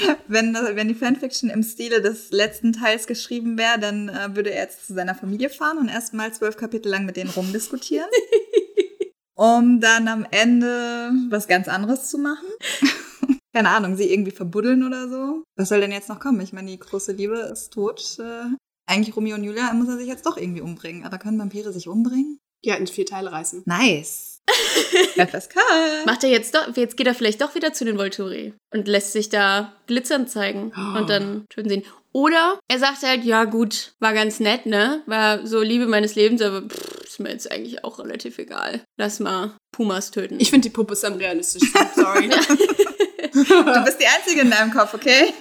Wenn, 0.29 0.55
wenn 0.55 0.89
die 0.89 0.95
Fanfiction 0.95 1.51
im 1.51 1.63
Stile 1.63 2.01
des 2.01 2.31
letzten 2.31 2.73
Teils 2.73 3.07
geschrieben 3.07 3.59
wäre, 3.59 3.79
dann 3.79 4.09
äh, 4.09 4.35
würde 4.35 4.51
er 4.51 4.63
jetzt 4.63 4.87
zu 4.87 4.95
seiner 4.95 5.15
Familie 5.15 5.51
fahren 5.51 5.79
und 5.79 5.89
erstmal 5.89 6.33
zwölf 6.33 6.57
Kapitel 6.57 6.89
lang 6.89 7.05
mit 7.05 7.17
denen 7.17 7.31
rumdiskutieren. 7.31 8.09
um 9.35 9.81
dann 9.81 10.09
am 10.09 10.27
Ende 10.31 11.11
was 11.29 11.49
ganz 11.49 11.69
anderes 11.69 12.09
zu 12.09 12.19
machen. 12.19 12.47
Keine 13.55 13.69
Ahnung, 13.71 13.97
sie 13.97 14.11
irgendwie 14.11 14.31
verbuddeln 14.31 14.87
oder 14.87 15.09
so. 15.09 15.43
Was 15.57 15.69
soll 15.69 15.81
denn 15.81 15.93
jetzt 15.93 16.09
noch 16.09 16.21
kommen? 16.21 16.41
Ich 16.41 16.53
meine, 16.53 16.71
die 16.71 16.79
große 16.79 17.13
Liebe 17.13 17.37
ist 17.53 17.73
tot. 17.73 18.19
Äh, 18.19 18.57
eigentlich 18.87 19.15
Romeo 19.15 19.37
und 19.37 19.45
Julia 19.45 19.73
muss 19.75 19.89
er 19.89 19.99
sich 19.99 20.09
jetzt 20.09 20.27
doch 20.27 20.37
irgendwie 20.37 20.63
umbringen. 20.63 21.05
Aber 21.05 21.19
können 21.19 21.39
Vampire 21.39 21.73
sich 21.73 21.89
umbringen? 21.89 22.39
Ja, 22.65 22.77
in 22.77 22.87
vier 22.87 23.05
Teile 23.05 23.33
reißen. 23.33 23.63
Nice. 23.67 24.32
FSK. 25.17 25.55
Macht 26.07 26.25
er 26.25 26.31
jetzt 26.31 26.55
doch, 26.55 26.77
jetzt 26.77 26.97
geht 26.97 27.07
er 27.07 27.15
vielleicht 27.15 27.41
doch 27.41 27.55
wieder 27.55 27.73
zu 27.73 27.85
den 27.85 27.99
Volturi 27.99 28.55
und 28.73 28.89
lässt 28.89 29.13
sich 29.13 29.29
da 29.29 29.73
glitzern 29.87 30.27
zeigen 30.27 30.73
und 30.97 31.09
dann 31.09 31.45
töten 31.49 31.69
sie 31.69 31.75
ihn. 31.77 31.85
Oder 32.13 32.59
er 32.69 32.79
sagt 32.79 33.03
halt, 33.03 33.25
ja 33.25 33.45
gut, 33.45 33.95
war 33.99 34.13
ganz 34.13 34.39
nett, 34.39 34.67
ne? 34.67 35.03
War 35.07 35.47
so 35.47 35.63
Liebe 35.63 35.87
meines 35.87 36.15
Lebens, 36.15 36.43
aber 36.43 36.63
pff, 36.69 37.05
ist 37.05 37.21
mir 37.21 37.31
jetzt 37.31 37.51
eigentlich 37.51 37.85
auch 37.85 37.99
relativ 37.99 38.39
egal. 38.39 38.83
Lass 38.99 39.19
mal 39.19 39.57
Pumas 39.73 40.11
töten. 40.11 40.39
Ich 40.39 40.51
finde 40.51 40.69
die 40.69 40.75
Puppe 40.75 40.93
ist 40.93 41.05
am 41.05 41.15
realistischsten. 41.15 41.87
Sorry. 41.95 42.29
Du 42.29 43.85
bist 43.85 44.01
die 44.01 44.07
Einzige 44.07 44.43
in 44.43 44.51
deinem 44.51 44.73
Kopf, 44.73 44.93
okay? 44.93 45.33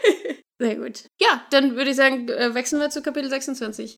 Sehr 0.58 0.76
gut. 0.76 1.04
Ja, 1.18 1.42
dann 1.50 1.74
würde 1.74 1.90
ich 1.90 1.96
sagen, 1.96 2.28
äh, 2.28 2.54
wechseln 2.54 2.80
wir 2.80 2.90
zu 2.90 3.00
Kapitel 3.00 3.30
26. 3.30 3.96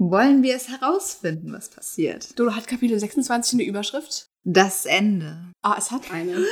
Wollen 0.00 0.42
wir 0.42 0.56
es 0.56 0.70
herausfinden, 0.70 1.52
was 1.52 1.68
passiert? 1.68 2.38
Dodo 2.38 2.56
hat 2.56 2.66
Kapitel 2.66 2.98
26 2.98 3.52
eine 3.52 3.64
Überschrift. 3.64 4.30
Das 4.44 4.86
Ende. 4.86 5.52
Ah, 5.60 5.76
es 5.76 5.90
hat 5.90 6.10
eine. 6.10 6.46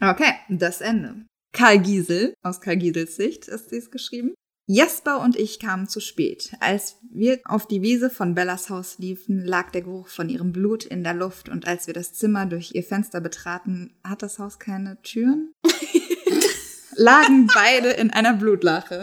Okay, 0.00 0.32
das 0.48 0.80
Ende. 0.80 1.26
Karl 1.52 1.78
Giesel, 1.78 2.32
aus 2.42 2.62
Karl 2.62 2.78
Giesels 2.78 3.16
Sicht 3.16 3.48
ist 3.48 3.70
dies 3.70 3.90
geschrieben. 3.90 4.32
Jasper 4.66 5.20
und 5.20 5.36
ich 5.36 5.60
kamen 5.60 5.88
zu 5.88 6.00
spät. 6.00 6.52
Als 6.60 6.96
wir 7.10 7.38
auf 7.44 7.66
die 7.66 7.82
Wiese 7.82 8.08
von 8.08 8.34
Bellas 8.34 8.70
Haus 8.70 8.96
liefen, 8.96 9.44
lag 9.44 9.70
der 9.72 9.82
Geruch 9.82 10.08
von 10.08 10.30
ihrem 10.30 10.52
Blut 10.52 10.84
in 10.84 11.04
der 11.04 11.14
Luft 11.14 11.50
und 11.50 11.66
als 11.66 11.86
wir 11.86 11.92
das 11.92 12.14
Zimmer 12.14 12.46
durch 12.46 12.70
ihr 12.72 12.82
Fenster 12.82 13.20
betraten, 13.20 13.94
hat 14.02 14.22
das 14.22 14.38
Haus 14.38 14.58
keine 14.58 15.02
Türen? 15.02 15.52
lagen 16.96 17.46
beide 17.54 17.90
in 17.90 18.10
einer 18.10 18.32
Blutlache. 18.32 19.02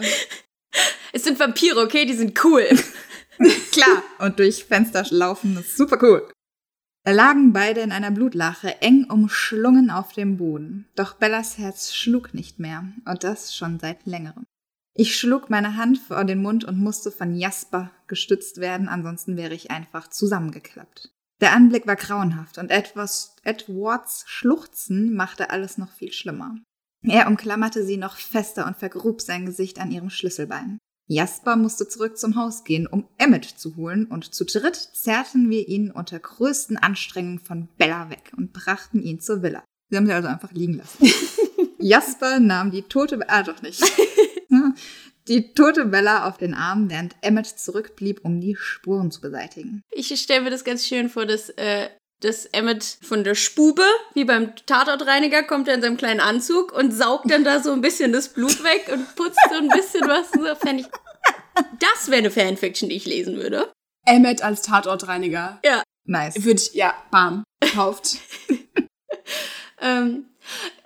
Es 1.12 1.22
sind 1.22 1.38
Vampire, 1.38 1.80
okay? 1.80 2.06
Die 2.06 2.14
sind 2.14 2.42
cool. 2.44 2.66
Klar, 3.72 4.02
und 4.18 4.38
durch 4.38 4.64
Fenster 4.64 5.04
laufen 5.10 5.56
ist 5.58 5.76
super 5.76 5.98
cool. 6.02 6.30
Da 7.04 7.12
lagen 7.12 7.52
beide 7.52 7.82
in 7.82 7.92
einer 7.92 8.10
Blutlache, 8.10 8.82
eng 8.82 9.04
umschlungen 9.08 9.90
auf 9.90 10.12
dem 10.12 10.38
Boden. 10.38 10.88
Doch 10.96 11.14
Bellas 11.14 11.56
Herz 11.56 11.94
schlug 11.94 12.34
nicht 12.34 12.58
mehr, 12.58 12.84
und 13.04 13.22
das 13.22 13.54
schon 13.54 13.78
seit 13.78 14.06
längerem. 14.06 14.44
Ich 14.98 15.16
schlug 15.16 15.50
meine 15.50 15.76
Hand 15.76 15.98
vor 15.98 16.24
den 16.24 16.40
Mund 16.40 16.64
und 16.64 16.78
musste 16.78 17.12
von 17.12 17.36
Jasper 17.36 17.90
gestützt 18.06 18.58
werden, 18.58 18.88
ansonsten 18.88 19.36
wäre 19.36 19.54
ich 19.54 19.70
einfach 19.70 20.08
zusammengeklappt. 20.08 21.12
Der 21.40 21.52
Anblick 21.52 21.86
war 21.86 21.96
grauenhaft 21.96 22.56
und 22.56 22.70
etwas, 22.70 23.36
Edwards 23.44 24.24
Schluchzen 24.26 25.14
machte 25.14 25.50
alles 25.50 25.76
noch 25.76 25.92
viel 25.92 26.12
schlimmer. 26.12 26.56
Er 27.02 27.28
umklammerte 27.28 27.84
sie 27.84 27.98
noch 27.98 28.16
fester 28.16 28.66
und 28.66 28.78
vergrub 28.78 29.20
sein 29.20 29.46
Gesicht 29.46 29.78
an 29.78 29.92
ihrem 29.92 30.10
Schlüsselbein. 30.10 30.78
Jasper 31.08 31.56
musste 31.56 31.88
zurück 31.88 32.18
zum 32.18 32.34
Haus 32.36 32.64
gehen, 32.64 32.86
um 32.86 33.08
Emmet 33.16 33.44
zu 33.44 33.76
holen, 33.76 34.06
und 34.06 34.34
zu 34.34 34.44
dritt 34.44 34.76
zerrten 34.76 35.50
wir 35.50 35.68
ihn 35.68 35.90
unter 35.90 36.18
größten 36.18 36.76
Anstrengungen 36.76 37.38
von 37.38 37.68
Bella 37.78 38.10
weg 38.10 38.32
und 38.36 38.52
brachten 38.52 39.02
ihn 39.02 39.20
zur 39.20 39.42
Villa. 39.42 39.64
Sie 39.88 39.96
haben 39.96 40.06
sie 40.06 40.12
also 40.12 40.28
einfach 40.28 40.52
liegen 40.52 40.74
lassen. 40.74 41.06
Jasper 41.78 42.40
nahm 42.40 42.72
die 42.72 42.82
tote, 42.82 43.20
ah 43.28 43.42
doch 43.44 43.62
nicht, 43.62 43.82
die 45.28 45.52
tote 45.54 45.86
Bella 45.86 46.26
auf 46.26 46.38
den 46.38 46.54
Arm, 46.54 46.90
während 46.90 47.14
Emmet 47.20 47.46
zurückblieb, 47.46 48.20
um 48.24 48.40
die 48.40 48.56
Spuren 48.56 49.10
zu 49.10 49.20
beseitigen. 49.20 49.82
Ich 49.92 50.08
stelle 50.20 50.42
mir 50.42 50.50
das 50.50 50.64
ganz 50.64 50.86
schön 50.86 51.08
vor, 51.08 51.26
dass, 51.26 51.50
äh, 51.50 51.88
dass 52.20 52.46
Emmet 52.46 52.98
von 53.02 53.24
der 53.24 53.34
Spube, 53.34 53.84
wie 54.14 54.24
beim 54.24 54.54
Tatortreiniger, 54.56 55.42
kommt 55.42 55.68
er 55.68 55.74
in 55.74 55.82
seinem 55.82 55.96
kleinen 55.96 56.20
Anzug 56.20 56.72
und 56.72 56.92
saugt 56.92 57.30
dann 57.30 57.44
da 57.44 57.62
so 57.62 57.72
ein 57.72 57.80
bisschen 57.80 58.12
das 58.12 58.28
Blut 58.28 58.64
weg 58.64 58.88
und 58.92 59.14
putzt 59.16 59.38
so 59.50 59.56
ein 59.56 59.68
bisschen 59.68 60.08
was. 60.08 60.30
So 60.30 60.54
fänd 60.54 60.80
ich, 60.80 60.86
das 61.78 62.08
wäre 62.08 62.18
eine 62.18 62.30
Fanfiction, 62.30 62.88
die 62.88 62.96
ich 62.96 63.06
lesen 63.06 63.36
würde. 63.36 63.70
Emmet 64.06 64.42
als 64.42 64.62
Tatortreiniger. 64.62 65.60
Ja. 65.64 65.82
Nice. 66.04 66.44
Würde 66.44 66.60
ich, 66.60 66.74
ja, 66.74 66.94
bam, 67.10 67.44
gekauft. 67.60 68.18
Ähm, 69.80 70.26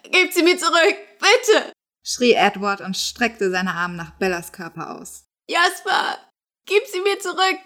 gebt 0.03 0.35
sie 0.35 0.43
mir 0.43 0.59
zurück, 0.59 0.97
bitte! 1.19 1.73
schrie 2.05 2.33
Edward 2.33 2.81
und 2.81 2.97
streckte 2.97 3.51
seine 3.51 3.75
Arme 3.75 3.97
nach 3.97 4.12
Bellas 4.19 4.53
Körper 4.53 4.99
aus. 4.99 5.27
Jasper, 5.49 6.19
gib 6.66 6.87
sie 6.87 7.01
mir 7.01 7.19
zurück! 7.19 7.61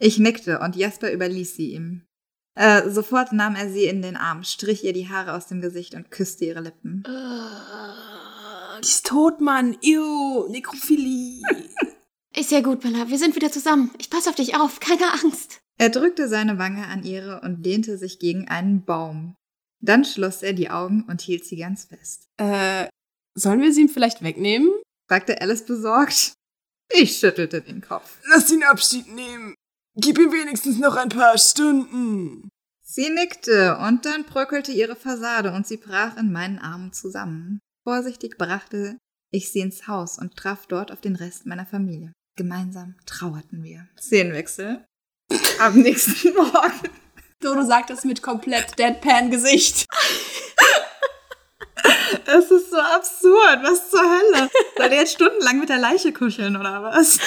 Ich 0.00 0.18
nickte 0.18 0.58
und 0.58 0.76
Jasper 0.76 1.12
überließ 1.12 1.54
sie 1.54 1.72
ihm. 1.72 2.06
Äh, 2.56 2.88
sofort 2.90 3.32
nahm 3.32 3.56
er 3.56 3.68
sie 3.70 3.84
in 3.86 4.00
den 4.02 4.16
Arm, 4.16 4.44
strich 4.44 4.84
ihr 4.84 4.92
die 4.92 5.08
Haare 5.08 5.34
aus 5.34 5.46
dem 5.48 5.60
Gesicht 5.60 5.94
und 5.94 6.10
küsste 6.10 6.44
ihre 6.44 6.60
Lippen. 6.60 7.02
Äh, 7.06 8.80
Die 8.80 8.86
ist 8.88 9.06
tot, 9.06 9.40
Mann. 9.40 9.76
Ew, 9.82 10.46
Nekrophilie. 10.50 11.42
Ist 12.36 12.50
ja 12.50 12.62
gut, 12.62 12.80
Bella. 12.80 13.08
Wir 13.08 13.18
sind 13.18 13.36
wieder 13.36 13.52
zusammen. 13.52 13.92
Ich 13.98 14.10
passe 14.10 14.28
auf 14.28 14.34
dich 14.34 14.56
auf. 14.56 14.80
Keine 14.80 15.12
Angst. 15.22 15.60
Er 15.78 15.88
drückte 15.88 16.28
seine 16.28 16.58
Wange 16.58 16.84
an 16.88 17.04
ihre 17.04 17.40
und 17.42 17.62
lehnte 17.64 17.96
sich 17.96 18.18
gegen 18.18 18.48
einen 18.48 18.84
Baum. 18.84 19.36
Dann 19.80 20.04
schloss 20.04 20.42
er 20.42 20.52
die 20.52 20.68
Augen 20.68 21.04
und 21.08 21.20
hielt 21.20 21.44
sie 21.44 21.56
ganz 21.56 21.84
fest. 21.84 22.26
Äh, 22.38 22.88
sollen 23.36 23.60
wir 23.60 23.72
sie 23.72 23.82
ihm 23.82 23.88
vielleicht 23.88 24.22
wegnehmen? 24.22 24.68
fragte 25.08 25.40
Alice 25.40 25.64
besorgt. 25.64 26.32
Ich 26.92 27.18
schüttelte 27.18 27.60
den 27.60 27.80
Kopf. 27.80 28.18
Lass 28.28 28.50
ihn 28.50 28.64
Abschied 28.64 29.14
nehmen. 29.14 29.53
Gib 29.96 30.18
ihm 30.18 30.32
wenigstens 30.32 30.78
noch 30.78 30.96
ein 30.96 31.08
paar 31.08 31.38
Stunden. 31.38 32.48
Sie 32.82 33.10
nickte 33.10 33.78
und 33.78 34.04
dann 34.04 34.24
bröckelte 34.24 34.72
ihre 34.72 34.96
Fassade 34.96 35.52
und 35.52 35.66
sie 35.66 35.76
brach 35.76 36.16
in 36.16 36.32
meinen 36.32 36.58
Armen 36.58 36.92
zusammen. 36.92 37.60
Vorsichtig 37.84 38.36
brachte 38.36 38.98
ich 39.30 39.52
sie 39.52 39.60
ins 39.60 39.86
Haus 39.86 40.18
und 40.18 40.36
traf 40.36 40.66
dort 40.66 40.90
auf 40.90 41.00
den 41.00 41.16
Rest 41.16 41.46
meiner 41.46 41.66
Familie. 41.66 42.12
Gemeinsam 42.36 42.96
trauerten 43.06 43.62
wir. 43.62 43.88
Szenenwechsel. 43.98 44.84
Am 45.60 45.80
nächsten 45.80 46.34
Morgen. 46.34 46.90
Dodo 47.40 47.62
sagt 47.62 47.90
das 47.90 48.04
mit 48.04 48.22
komplett 48.22 48.78
Deadpan-Gesicht. 48.78 49.86
Es 52.26 52.50
ist 52.50 52.70
so 52.70 52.78
absurd. 52.78 53.62
Was 53.62 53.90
zur 53.90 54.00
Hölle? 54.00 54.50
Soll 54.76 54.88
der 54.88 54.98
jetzt 54.98 55.12
stundenlang 55.14 55.60
mit 55.60 55.68
der 55.68 55.78
Leiche 55.78 56.12
kuscheln 56.12 56.56
oder 56.56 56.82
was? 56.82 57.18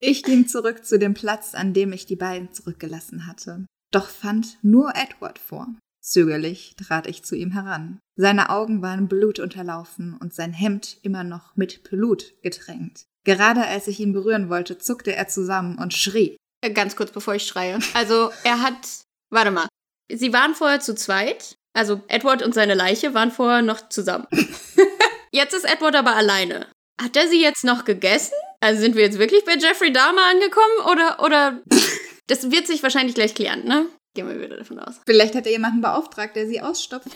Ich 0.00 0.22
ging 0.22 0.46
zurück 0.46 0.84
zu 0.84 0.98
dem 0.98 1.14
Platz, 1.14 1.54
an 1.54 1.72
dem 1.72 1.92
ich 1.92 2.06
die 2.06 2.16
beiden 2.16 2.52
zurückgelassen 2.52 3.26
hatte. 3.26 3.66
Doch 3.90 4.08
fand 4.08 4.58
nur 4.62 4.94
Edward 4.94 5.38
vor. 5.38 5.66
Zögerlich 6.00 6.76
trat 6.76 7.06
ich 7.06 7.24
zu 7.24 7.34
ihm 7.34 7.50
heran. 7.50 7.98
Seine 8.16 8.50
Augen 8.50 8.80
waren 8.80 9.08
blutunterlaufen 9.08 10.16
und 10.16 10.32
sein 10.32 10.52
Hemd 10.52 10.98
immer 11.02 11.24
noch 11.24 11.56
mit 11.56 11.82
Blut 11.82 12.34
getränkt. 12.42 13.06
Gerade 13.24 13.66
als 13.66 13.88
ich 13.88 14.00
ihn 14.00 14.12
berühren 14.12 14.48
wollte, 14.48 14.78
zuckte 14.78 15.14
er 15.14 15.28
zusammen 15.28 15.78
und 15.78 15.92
schrie. 15.92 16.36
Äh, 16.62 16.70
Ganz 16.70 16.96
kurz 16.96 17.10
bevor 17.10 17.34
ich 17.34 17.46
schreie. 17.46 17.78
Also, 17.94 18.30
er 18.44 18.62
hat. 18.62 19.02
Warte 19.30 19.50
mal. 19.50 19.68
Sie 20.10 20.32
waren 20.32 20.54
vorher 20.54 20.80
zu 20.80 20.94
zweit. 20.94 21.56
Also, 21.74 22.02
Edward 22.08 22.42
und 22.42 22.54
seine 22.54 22.74
Leiche 22.74 23.14
waren 23.14 23.30
vorher 23.30 23.62
noch 23.62 23.88
zusammen. 23.88 24.26
jetzt 25.32 25.54
ist 25.54 25.64
Edward 25.64 25.96
aber 25.96 26.16
alleine. 26.16 26.68
Hat 27.00 27.16
er 27.16 27.28
sie 27.28 27.40
jetzt 27.40 27.64
noch 27.64 27.84
gegessen? 27.84 28.34
Also, 28.60 28.80
sind 28.80 28.96
wir 28.96 29.04
jetzt 29.04 29.18
wirklich 29.18 29.44
bei 29.44 29.54
Jeffrey 29.56 29.92
Dahmer 29.92 30.22
angekommen? 30.30 30.90
Oder. 30.90 31.22
oder. 31.22 31.60
das 32.26 32.50
wird 32.50 32.66
sich 32.66 32.82
wahrscheinlich 32.82 33.14
gleich 33.14 33.34
klären, 33.34 33.64
ne? 33.64 33.86
Gehen 34.14 34.28
wir 34.28 34.40
wieder 34.40 34.56
davon 34.56 34.78
aus. 34.80 34.96
Vielleicht 35.06 35.34
hat 35.34 35.46
er 35.46 35.52
jemanden 35.52 35.80
beauftragt, 35.80 36.34
der 36.34 36.46
sie 36.46 36.60
ausstopft. 36.60 37.08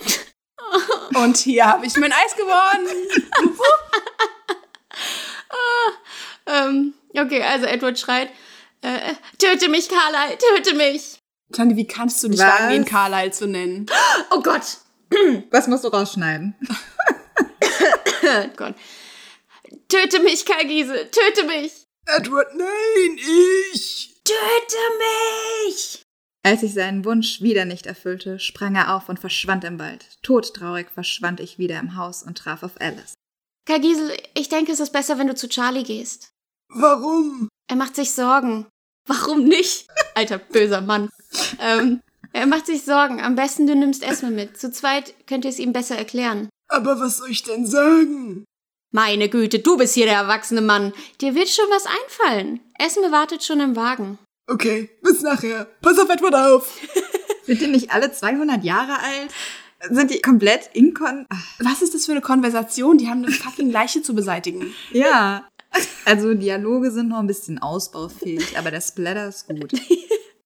Und 1.14 1.36
hier 1.36 1.66
habe 1.66 1.86
ich 1.86 1.96
mein 1.96 2.12
Eis 2.12 2.36
gewonnen. 2.36 2.88
Ähm, 6.46 6.94
okay, 7.14 7.42
also 7.42 7.66
Edward 7.66 7.98
schreit. 7.98 8.30
Äh, 8.80 9.14
töte 9.38 9.68
mich, 9.68 9.88
Carlyle, 9.88 10.38
töte 10.38 10.74
mich! 10.74 11.18
Tandi, 11.52 11.76
wie 11.76 11.86
kannst 11.86 12.22
du 12.22 12.28
dich 12.28 12.40
Was? 12.40 12.60
wagen, 12.60 12.74
ihn 12.74 12.84
Carlyle 12.84 13.30
zu 13.30 13.46
nennen? 13.46 13.86
Oh 14.30 14.40
Gott! 14.42 14.78
Was 15.50 15.68
musst 15.68 15.84
du 15.84 15.88
rausschneiden? 15.88 16.56
Oh 18.24 18.48
Gott. 18.56 18.76
Töte 19.88 20.20
mich, 20.20 20.44
Karl 20.44 20.66
Giese, 20.66 21.10
töte 21.10 21.46
mich! 21.46 21.84
Edward, 22.06 22.54
nein, 22.56 23.18
ich. 23.72 24.20
Töte 24.24 24.76
mich! 25.68 26.02
Als 26.44 26.62
ich 26.62 26.74
seinen 26.74 27.04
Wunsch 27.04 27.40
wieder 27.40 27.64
nicht 27.64 27.86
erfüllte, 27.86 28.38
sprang 28.38 28.74
er 28.74 28.94
auf 28.96 29.08
und 29.08 29.20
verschwand 29.20 29.64
im 29.64 29.78
Wald. 29.78 30.06
Todtraurig 30.22 30.88
verschwand 30.90 31.40
ich 31.40 31.58
wieder 31.58 31.78
im 31.78 31.96
Haus 31.96 32.22
und 32.22 32.38
traf 32.38 32.62
auf 32.62 32.80
Alice. 32.80 33.14
Karl 33.64 33.80
Giesel, 33.80 34.10
ich 34.34 34.48
denke, 34.48 34.72
es 34.72 34.80
ist 34.80 34.92
besser, 34.92 35.18
wenn 35.18 35.28
du 35.28 35.34
zu 35.36 35.48
Charlie 35.48 35.84
gehst. 35.84 36.32
Warum? 36.68 37.48
Er 37.68 37.76
macht 37.76 37.94
sich 37.94 38.12
Sorgen. 38.12 38.66
Warum 39.06 39.44
nicht? 39.44 39.86
Alter, 40.14 40.38
böser 40.38 40.80
Mann. 40.80 41.10
Ähm, 41.60 42.00
er 42.32 42.46
macht 42.46 42.66
sich 42.66 42.84
Sorgen. 42.84 43.20
Am 43.20 43.36
besten 43.36 43.66
du 43.66 43.76
nimmst 43.76 44.02
Esme 44.02 44.30
mit. 44.30 44.58
Zu 44.58 44.72
zweit 44.72 45.14
könnt 45.26 45.44
ihr 45.44 45.50
es 45.50 45.58
ihm 45.58 45.72
besser 45.72 45.96
erklären. 45.96 46.48
Aber 46.68 46.98
was 46.98 47.18
soll 47.18 47.30
ich 47.30 47.42
denn 47.42 47.66
sagen? 47.66 48.44
Meine 48.94 49.30
Güte, 49.30 49.58
du 49.58 49.78
bist 49.78 49.94
hier 49.94 50.04
der 50.04 50.16
erwachsene 50.16 50.60
Mann. 50.60 50.92
Dir 51.22 51.34
wird 51.34 51.48
schon 51.48 51.64
was 51.70 51.86
einfallen. 51.86 52.60
Esme 52.78 53.10
wartet 53.10 53.42
schon 53.42 53.60
im 53.60 53.74
Wagen. 53.74 54.18
Okay, 54.46 54.90
bis 55.00 55.22
nachher. 55.22 55.66
Pass 55.80 55.98
auf 55.98 56.10
Edward 56.10 56.34
auf. 56.34 56.78
Sind 57.46 57.62
die 57.62 57.68
nicht 57.68 57.90
alle 57.90 58.12
200 58.12 58.62
Jahre 58.62 58.98
alt? 58.98 59.30
Sind 59.88 60.10
die 60.10 60.20
komplett 60.20 60.68
inkon... 60.74 61.24
Ach, 61.30 61.54
Was 61.60 61.80
ist 61.80 61.94
das 61.94 62.04
für 62.04 62.12
eine 62.12 62.20
Konversation? 62.20 62.98
Die 62.98 63.08
haben 63.08 63.24
eine 63.24 63.32
fucking 63.32 63.70
Leiche 63.70 64.02
zu 64.02 64.14
beseitigen. 64.14 64.74
Ja. 64.92 65.48
Also 66.04 66.34
Dialoge 66.34 66.90
sind 66.90 67.08
noch 67.08 67.20
ein 67.20 67.26
bisschen 67.26 67.58
ausbaufähig, 67.58 68.58
aber 68.58 68.70
der 68.70 68.82
Splatter 68.82 69.28
ist 69.28 69.48
gut. 69.48 69.72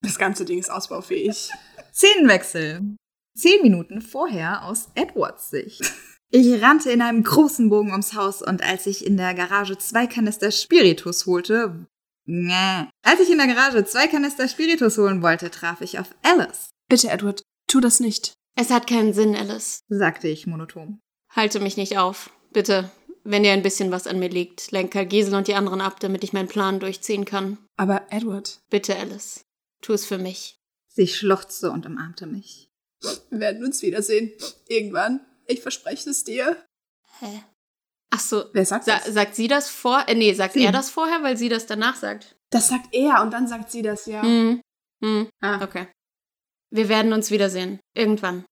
Das 0.02 0.18
ganze 0.18 0.44
Ding 0.44 0.60
ist 0.60 0.70
ausbaufähig. 0.70 1.50
Szenenwechsel. 1.92 2.94
Zehn 3.36 3.60
Minuten 3.62 4.00
vorher 4.02 4.64
aus 4.64 4.88
Edwards 4.94 5.50
Sicht. 5.50 5.82
Ich 6.30 6.60
rannte 6.60 6.90
in 6.90 7.02
einem 7.02 7.22
großen 7.22 7.68
Bogen 7.68 7.92
ums 7.92 8.14
Haus 8.14 8.42
und 8.42 8.62
als 8.62 8.86
ich 8.86 9.06
in 9.06 9.16
der 9.16 9.34
Garage 9.34 9.78
zwei 9.78 10.06
Kanister 10.06 10.50
Spiritus 10.50 11.26
holte, 11.26 11.86
nee. 12.24 12.88
als 13.02 13.20
ich 13.20 13.30
in 13.30 13.38
der 13.38 13.46
Garage 13.46 13.84
zwei 13.84 14.08
Kanister 14.08 14.48
Spiritus 14.48 14.98
holen 14.98 15.22
wollte, 15.22 15.50
traf 15.50 15.80
ich 15.80 15.98
auf 15.98 16.10
Alice, 16.22 16.70
Bitte, 16.88 17.10
Edward, 17.10 17.42
tu 17.68 17.80
das 17.80 18.00
nicht. 18.00 18.34
Es 18.56 18.70
hat 18.70 18.86
keinen 18.86 19.12
Sinn, 19.12 19.36
Alice. 19.36 19.80
sagte 19.88 20.28
ich 20.28 20.46
monoton. 20.46 21.00
Halte 21.30 21.60
mich 21.60 21.76
nicht 21.76 21.98
auf. 21.98 22.30
Bitte. 22.52 22.90
Wenn 23.22 23.42
dir 23.42 23.52
ein 23.52 23.62
bisschen 23.62 23.90
was 23.90 24.06
an 24.06 24.20
mir 24.20 24.28
liegt, 24.28 24.70
lenk 24.70 24.92
Karl 24.92 25.06
Giesel 25.06 25.34
und 25.34 25.48
die 25.48 25.54
anderen 25.54 25.80
ab, 25.80 25.98
damit 26.00 26.22
ich 26.22 26.32
meinen 26.32 26.48
Plan 26.48 26.78
durchziehen 26.78 27.24
kann. 27.24 27.58
Aber 27.76 28.06
Edward, 28.10 28.60
Bitte, 28.70 28.96
Alice. 28.96 29.44
Tu 29.82 29.92
es 29.92 30.06
für 30.06 30.18
mich. 30.18 30.58
Sie 30.88 31.08
schluchzte 31.08 31.70
und 31.70 31.86
umarmte 31.86 32.26
mich. 32.26 32.70
wir 33.30 33.40
werden 33.40 33.64
uns 33.64 33.82
wiedersehen. 33.82 34.32
Irgendwann. 34.68 35.20
Ich 35.46 35.62
verspreche 35.62 36.10
es 36.10 36.24
dir. 36.24 36.64
Hä? 37.20 37.42
Ach 38.10 38.20
so. 38.20 38.44
Wer 38.52 38.64
sagt 38.66 38.84
Sa 38.84 38.96
das? 38.98 39.06
sagt 39.14 39.34
sie 39.34 39.48
das 39.48 39.68
vor? 39.68 40.04
Äh, 40.08 40.14
nee, 40.14 40.32
sagt 40.34 40.54
Sie. 40.54 40.64
er 40.64 40.72
das 40.72 40.90
vorher, 40.90 41.22
weil 41.22 41.36
sie 41.36 41.48
das 41.48 41.66
danach 41.66 41.96
sagt. 41.96 42.36
Das 42.50 42.68
sagt 42.68 42.92
er 42.94 43.22
und 43.22 43.32
dann 43.32 43.48
sagt 43.48 43.70
sie 43.70 43.82
das, 43.82 44.06
ja. 44.06 44.22
Hm. 44.22 44.60
Hm. 45.02 45.28
Ah. 45.40 45.62
Okay. 45.62 45.88
Wir 46.70 46.88
werden 46.88 47.12
uns 47.12 47.30
wiedersehen. 47.30 47.80
Irgendwann. 47.94 48.44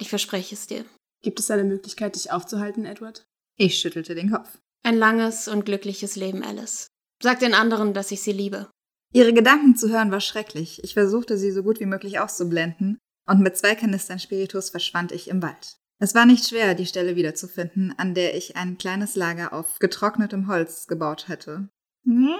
Ich 0.00 0.08
verspreche 0.08 0.54
es 0.54 0.66
dir. 0.66 0.84
Gibt 1.22 1.38
es 1.38 1.50
eine 1.50 1.64
Möglichkeit, 1.64 2.16
dich 2.16 2.32
aufzuhalten, 2.32 2.84
Edward? 2.84 3.24
Ich 3.56 3.78
schüttelte 3.78 4.14
den 4.14 4.30
Kopf. 4.32 4.58
Ein 4.82 4.96
langes 4.96 5.46
und 5.46 5.64
glückliches 5.64 6.16
Leben, 6.16 6.42
Alice. 6.42 6.88
Sag 7.22 7.38
den 7.38 7.54
anderen, 7.54 7.94
dass 7.94 8.10
ich 8.10 8.22
sie 8.22 8.32
liebe. 8.32 8.68
Ihre 9.12 9.32
Gedanken 9.32 9.76
zu 9.76 9.90
hören 9.90 10.10
war 10.10 10.20
schrecklich. 10.20 10.82
Ich 10.82 10.94
versuchte 10.94 11.36
sie 11.38 11.52
so 11.52 11.62
gut 11.62 11.78
wie 11.78 11.86
möglich 11.86 12.18
auszublenden 12.18 12.98
und 13.28 13.40
mit 13.40 13.56
zwei 13.56 13.74
Kanistern 13.76 14.18
Spiritus 14.18 14.70
verschwand 14.70 15.12
ich 15.12 15.28
im 15.28 15.42
Wald. 15.42 15.76
Es 16.02 16.16
war 16.16 16.26
nicht 16.26 16.48
schwer, 16.48 16.74
die 16.74 16.86
Stelle 16.86 17.14
wiederzufinden, 17.14 17.94
an 17.96 18.12
der 18.12 18.36
ich 18.36 18.56
ein 18.56 18.76
kleines 18.76 19.14
Lager 19.14 19.52
auf 19.52 19.78
getrocknetem 19.78 20.48
Holz 20.48 20.88
gebaut 20.88 21.28
hätte. 21.28 21.68
Hm? 22.04 22.34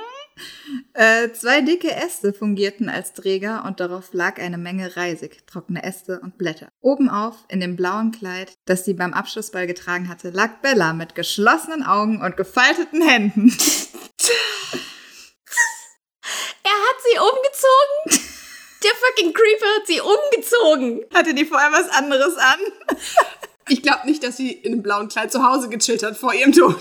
Äh, 0.95 1.31
zwei 1.31 1.61
dicke 1.61 1.95
Äste 1.95 2.33
fungierten 2.33 2.89
als 2.89 3.13
Träger 3.13 3.65
und 3.65 3.79
darauf 3.79 4.13
lag 4.15 4.41
eine 4.41 4.59
Menge 4.59 4.97
Reisig, 4.97 5.47
trockene 5.47 5.85
Äste 5.85 6.19
und 6.19 6.39
Blätter. 6.39 6.71
Obenauf, 6.81 7.37
in 7.47 7.61
dem 7.61 7.77
blauen 7.77 8.11
Kleid, 8.11 8.53
das 8.65 8.85
sie 8.85 8.95
beim 8.95 9.15
Abschlussball 9.15 9.69
getragen 9.69 10.09
hatte, 10.09 10.31
lag 10.31 10.61
Bella 10.61 10.93
mit 10.93 11.15
geschlossenen 11.15 11.85
Augen 11.85 12.21
und 12.21 12.37
gefalteten 12.37 13.01
Händen. 13.01 13.57
Er 16.65 16.79
hat 16.79 16.97
sie 17.05 17.19
umgezogen? 17.19 18.33
Der 18.83 18.91
fucking 18.91 19.33
Creeper 19.33 19.67
hat 19.77 19.87
sie 19.87 20.01
umgezogen. 20.01 21.05
Hatte 21.15 21.35
die 21.35 21.45
vorher 21.45 21.71
was 21.71 21.89
anderes 21.91 22.37
an? 22.37 22.59
Ich 23.69 23.83
glaube 23.83 24.07
nicht, 24.07 24.23
dass 24.23 24.37
sie 24.37 24.51
in 24.51 24.73
einem 24.73 24.83
blauen 24.83 25.09
Kleid 25.09 25.31
zu 25.33 25.43
Hause 25.43 25.69
gechillt 25.69 26.03
hat 26.03 26.17
vor 26.17 26.35
ihrem 26.35 26.53
Tod. 26.53 26.77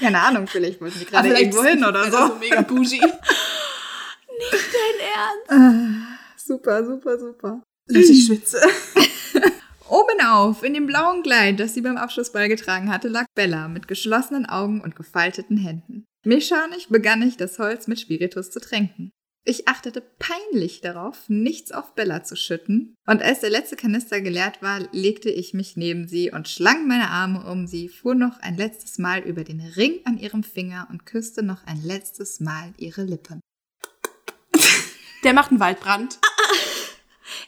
Keine 0.00 0.20
Ahnung, 0.20 0.46
vielleicht 0.46 0.80
wollten 0.80 0.98
die 0.98 1.06
gerade 1.06 1.28
irgendwo 1.28 1.62
hin 1.62 1.84
oder 1.84 2.10
so. 2.10 2.28
so 2.28 2.34
mega 2.36 2.60
bougie. 2.62 3.00
Dein 4.50 4.98
Ernst? 5.14 5.50
Ah, 5.50 6.18
super, 6.36 6.84
super, 6.84 7.18
super. 7.18 7.62
Ich 7.88 8.26
schwitze. 8.26 8.60
Obenauf, 9.88 10.62
in 10.62 10.74
dem 10.74 10.86
blauen 10.86 11.22
Kleid, 11.22 11.60
das 11.60 11.74
sie 11.74 11.82
beim 11.82 11.96
Abschlussball 11.96 12.48
getragen 12.48 12.90
hatte, 12.90 13.08
lag 13.08 13.26
Bella 13.34 13.68
mit 13.68 13.86
geschlossenen 13.86 14.46
Augen 14.46 14.80
und 14.80 14.96
gefalteten 14.96 15.58
Händen. 15.58 16.04
Mechanisch 16.24 16.88
begann 16.88 17.22
ich, 17.22 17.36
das 17.36 17.58
Holz 17.58 17.86
mit 17.86 18.00
Spiritus 18.00 18.50
zu 18.50 18.60
tränken. 18.60 19.12
Ich 19.46 19.68
achtete 19.68 20.00
peinlich 20.00 20.80
darauf, 20.80 21.28
nichts 21.28 21.70
auf 21.70 21.94
Bella 21.94 22.24
zu 22.24 22.34
schütten, 22.34 22.94
und 23.06 23.20
als 23.20 23.40
der 23.40 23.50
letzte 23.50 23.76
Kanister 23.76 24.22
geleert 24.22 24.62
war, 24.62 24.80
legte 24.92 25.28
ich 25.28 25.52
mich 25.52 25.76
neben 25.76 26.08
sie 26.08 26.30
und 26.30 26.48
schlang 26.48 26.88
meine 26.88 27.10
Arme 27.10 27.44
um 27.44 27.66
sie, 27.66 27.90
fuhr 27.90 28.14
noch 28.14 28.38
ein 28.40 28.56
letztes 28.56 28.96
Mal 28.96 29.20
über 29.20 29.44
den 29.44 29.60
Ring 29.60 30.00
an 30.04 30.16
ihrem 30.16 30.44
Finger 30.44 30.88
und 30.90 31.04
küsste 31.04 31.42
noch 31.42 31.62
ein 31.66 31.82
letztes 31.82 32.40
Mal 32.40 32.72
ihre 32.78 33.04
Lippen. 33.04 33.40
Der 35.24 35.34
macht 35.34 35.50
einen 35.50 35.60
Waldbrand. 35.60 36.18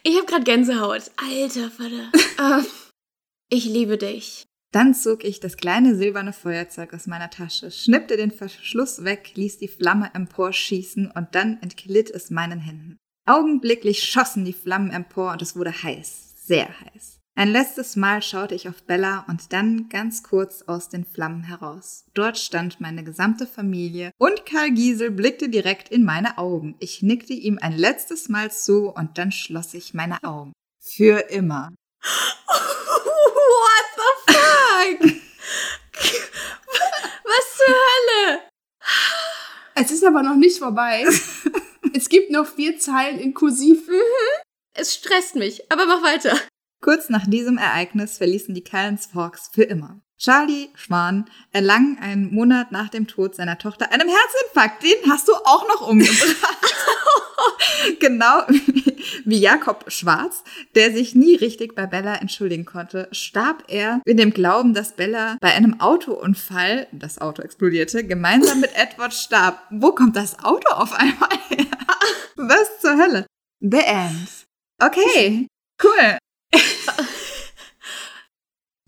Ich 0.02 0.16
habe 0.16 0.26
gerade 0.26 0.44
Gänsehaut. 0.44 1.10
Alter 1.16 1.70
Vater. 1.70 2.12
Ah, 2.38 2.62
ich 3.48 3.64
liebe 3.64 3.98
dich. 3.98 4.44
Dann 4.76 4.92
zog 4.92 5.24
ich 5.24 5.40
das 5.40 5.56
kleine 5.56 5.96
silberne 5.96 6.34
Feuerzeug 6.34 6.92
aus 6.92 7.06
meiner 7.06 7.30
Tasche, 7.30 7.70
schnippte 7.70 8.18
den 8.18 8.30
Verschluss 8.30 9.04
weg, 9.04 9.32
ließ 9.34 9.56
die 9.56 9.68
Flamme 9.68 10.10
emporschießen 10.12 11.10
und 11.10 11.34
dann 11.34 11.56
entglitt 11.62 12.10
es 12.10 12.28
meinen 12.28 12.60
Händen. 12.60 12.98
Augenblicklich 13.24 14.02
schossen 14.02 14.44
die 14.44 14.52
Flammen 14.52 14.90
empor 14.90 15.32
und 15.32 15.40
es 15.40 15.56
wurde 15.56 15.82
heiß, 15.82 16.34
sehr 16.44 16.68
heiß. 16.68 17.20
Ein 17.34 17.52
letztes 17.52 17.96
Mal 17.96 18.20
schaute 18.20 18.54
ich 18.54 18.68
auf 18.68 18.82
Bella 18.82 19.24
und 19.28 19.54
dann 19.54 19.88
ganz 19.88 20.22
kurz 20.22 20.60
aus 20.60 20.90
den 20.90 21.06
Flammen 21.06 21.44
heraus. 21.44 22.04
Dort 22.12 22.36
stand 22.36 22.78
meine 22.78 23.02
gesamte 23.02 23.46
Familie 23.46 24.10
und 24.18 24.44
Karl 24.44 24.72
Giesel 24.72 25.10
blickte 25.10 25.48
direkt 25.48 25.88
in 25.88 26.04
meine 26.04 26.36
Augen. 26.36 26.76
Ich 26.80 27.00
nickte 27.00 27.32
ihm 27.32 27.58
ein 27.62 27.72
letztes 27.72 28.28
Mal 28.28 28.52
zu 28.52 28.90
und 28.90 29.16
dann 29.16 29.32
schloss 29.32 29.72
ich 29.72 29.94
meine 29.94 30.22
Augen. 30.22 30.52
Für 30.78 31.30
immer. 31.30 31.72
What 33.56 33.86
the 33.96 34.32
fuck? 34.32 35.00
Was 37.24 37.55
zur 37.55 37.55
Hölle? 37.66 38.42
Es 39.74 39.90
ist 39.90 40.04
aber 40.04 40.22
noch 40.22 40.36
nicht 40.36 40.58
vorbei. 40.58 41.04
es 41.94 42.08
gibt 42.08 42.30
noch 42.30 42.46
vier 42.46 42.78
Zeilen 42.78 43.18
in 43.18 43.34
Kursiv. 43.34 43.88
Es 44.74 44.94
stresst 44.94 45.36
mich, 45.36 45.70
aber 45.70 45.86
mach 45.86 46.02
weiter. 46.02 46.38
Kurz 46.82 47.08
nach 47.08 47.26
diesem 47.26 47.58
Ereignis 47.58 48.18
verließen 48.18 48.54
die 48.54 48.64
Callens 48.64 49.06
Forks 49.06 49.50
für 49.52 49.64
immer. 49.64 50.00
Charlie 50.18 50.70
Schwan 50.74 51.28
erlang 51.52 51.98
einen 52.00 52.32
Monat 52.34 52.72
nach 52.72 52.88
dem 52.88 53.06
Tod 53.06 53.34
seiner 53.34 53.58
Tochter 53.58 53.92
einem 53.92 54.08
Herzinfarkt. 54.08 54.82
Den 54.82 55.10
hast 55.10 55.28
du 55.28 55.34
auch 55.34 55.68
noch 55.68 55.88
umgebracht. 55.88 56.74
genau 58.00 58.42
wie 59.24 59.38
Jakob 59.38 59.84
Schwarz, 59.88 60.42
der 60.74 60.92
sich 60.92 61.14
nie 61.14 61.36
richtig 61.36 61.74
bei 61.74 61.86
Bella 61.86 62.16
entschuldigen 62.16 62.64
konnte, 62.64 63.08
starb 63.12 63.64
er 63.68 64.00
in 64.04 64.16
dem 64.16 64.32
Glauben, 64.32 64.74
dass 64.74 64.94
Bella 64.94 65.36
bei 65.40 65.52
einem 65.52 65.80
Autounfall, 65.80 66.86
das 66.92 67.20
Auto 67.20 67.42
explodierte, 67.42 68.04
gemeinsam 68.04 68.60
mit 68.60 68.74
Edward 68.74 69.14
starb. 69.14 69.60
Wo 69.70 69.92
kommt 69.92 70.16
das 70.16 70.38
Auto 70.44 70.68
auf 70.72 70.92
einmal 70.92 71.30
her? 71.48 71.66
Was 72.36 72.80
zur 72.80 72.96
Hölle? 72.96 73.26
The 73.60 73.78
End. 73.78 74.44
Okay, 74.78 75.46
cool. 75.82 76.18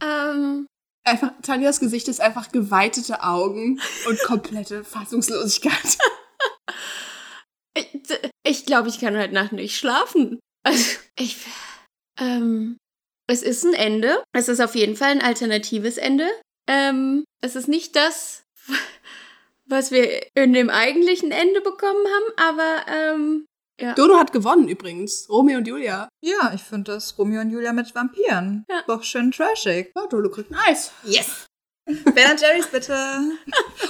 Ähm, 0.01 0.67
Einfach, 1.09 1.33
Tanjas 1.43 1.81
Gesicht 1.81 2.07
ist 2.09 2.21
einfach 2.21 2.53
geweitete 2.53 3.23
Augen 3.23 3.81
und 4.07 4.23
komplette 4.25 4.85
Fassungslosigkeit. 4.85 5.97
Ich 7.79 8.19
ich 8.45 8.67
glaube, 8.67 8.89
ich 8.89 9.01
kann 9.01 9.17
heute 9.17 9.35
Nacht 9.35 9.53
nicht 9.53 9.77
schlafen. 9.77 10.39
Also, 10.65 10.99
ich. 11.19 11.37
Ähm, 12.21 12.77
es 13.29 13.43
ist 13.43 13.65
ein 13.65 13.75
Ende. 13.75 14.23
Es 14.33 14.49
ist 14.49 14.61
auf 14.61 14.75
jeden 14.75 14.97
Fall 14.97 15.11
ein 15.11 15.23
alternatives 15.23 15.99
Ende. 15.99 16.29
Ähm, 16.69 17.25
es 17.43 17.57
ist 17.57 17.69
nicht 17.69 17.95
das, 17.95 18.43
was 19.67 19.91
wir 19.91 20.27
in 20.35 20.53
dem 20.53 20.71
eigentlichen 20.71 21.31
Ende 21.31 21.61
bekommen 21.61 22.07
haben, 22.07 22.51
aber 22.51 22.93
ähm, 22.93 23.47
ja. 23.81 23.95
Dodo 23.95 24.19
hat 24.19 24.33
gewonnen 24.33 24.69
übrigens. 24.69 25.29
Romeo 25.29 25.59
und 25.59 25.69
Julia. 25.69 26.09
Ja, 26.21 26.53
ich 26.55 26.63
finde 26.63 26.93
das 26.93 27.17
Romeo 27.17 27.41
und 27.41 27.51
Julia 27.51 27.73
mit 27.73 27.95
Vampiren. 27.95 28.65
Ja. 28.69 28.83
Doch 28.87 29.05
schön 29.05 29.31
trashig. 29.31 29.93
Ja, 29.95 30.07
Dodo 30.07 30.31
kriegt 30.31 30.51
ein 30.51 30.59
Eis. 30.67 30.91
Yes. 31.05 31.48
Ben 32.15 32.37
Jerry's 32.39 32.67
bitte. 32.67 32.97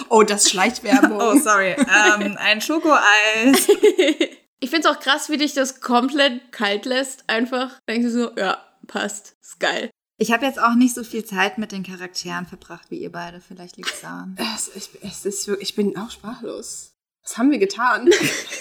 Oh, 0.08 0.22
das 0.22 0.48
Schleichwerbung. 0.50 1.20
Oh, 1.20 1.38
sorry. 1.38 1.74
Ähm, 1.78 2.36
ein 2.38 2.60
Schokoeis. 2.60 3.68
ich 4.60 4.70
finde 4.70 4.88
es 4.88 4.96
auch 4.96 5.00
krass, 5.00 5.28
wie 5.28 5.36
dich 5.36 5.54
das 5.54 5.80
komplett 5.80 6.52
kalt 6.52 6.84
lässt. 6.84 7.24
Einfach 7.28 7.78
denkst 7.88 8.06
du 8.06 8.10
so, 8.10 8.30
ja, 8.36 8.62
passt. 8.86 9.36
Ist 9.42 9.60
geil. 9.60 9.90
Ich 10.20 10.32
habe 10.32 10.46
jetzt 10.46 10.58
auch 10.60 10.74
nicht 10.74 10.94
so 10.94 11.04
viel 11.04 11.24
Zeit 11.24 11.58
mit 11.58 11.70
den 11.72 11.84
Charakteren 11.84 12.46
verbracht 12.46 12.90
wie 12.90 12.98
ihr 12.98 13.12
beide. 13.12 13.40
Vielleicht 13.40 13.76
liegt's 13.76 14.00
daran. 14.00 14.36
Es, 14.56 14.70
ich, 14.74 14.90
es 15.02 15.24
ist, 15.24 15.46
wirklich- 15.46 15.70
ich 15.70 15.76
bin 15.76 15.96
auch 15.96 16.10
sprachlos. 16.10 16.92
Was 17.22 17.36
haben 17.38 17.50
wir 17.50 17.58
getan? 17.58 18.08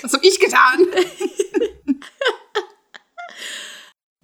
Was 0.01 0.13
habe 0.13 0.25
ich 0.25 0.39
getan? 0.39 0.79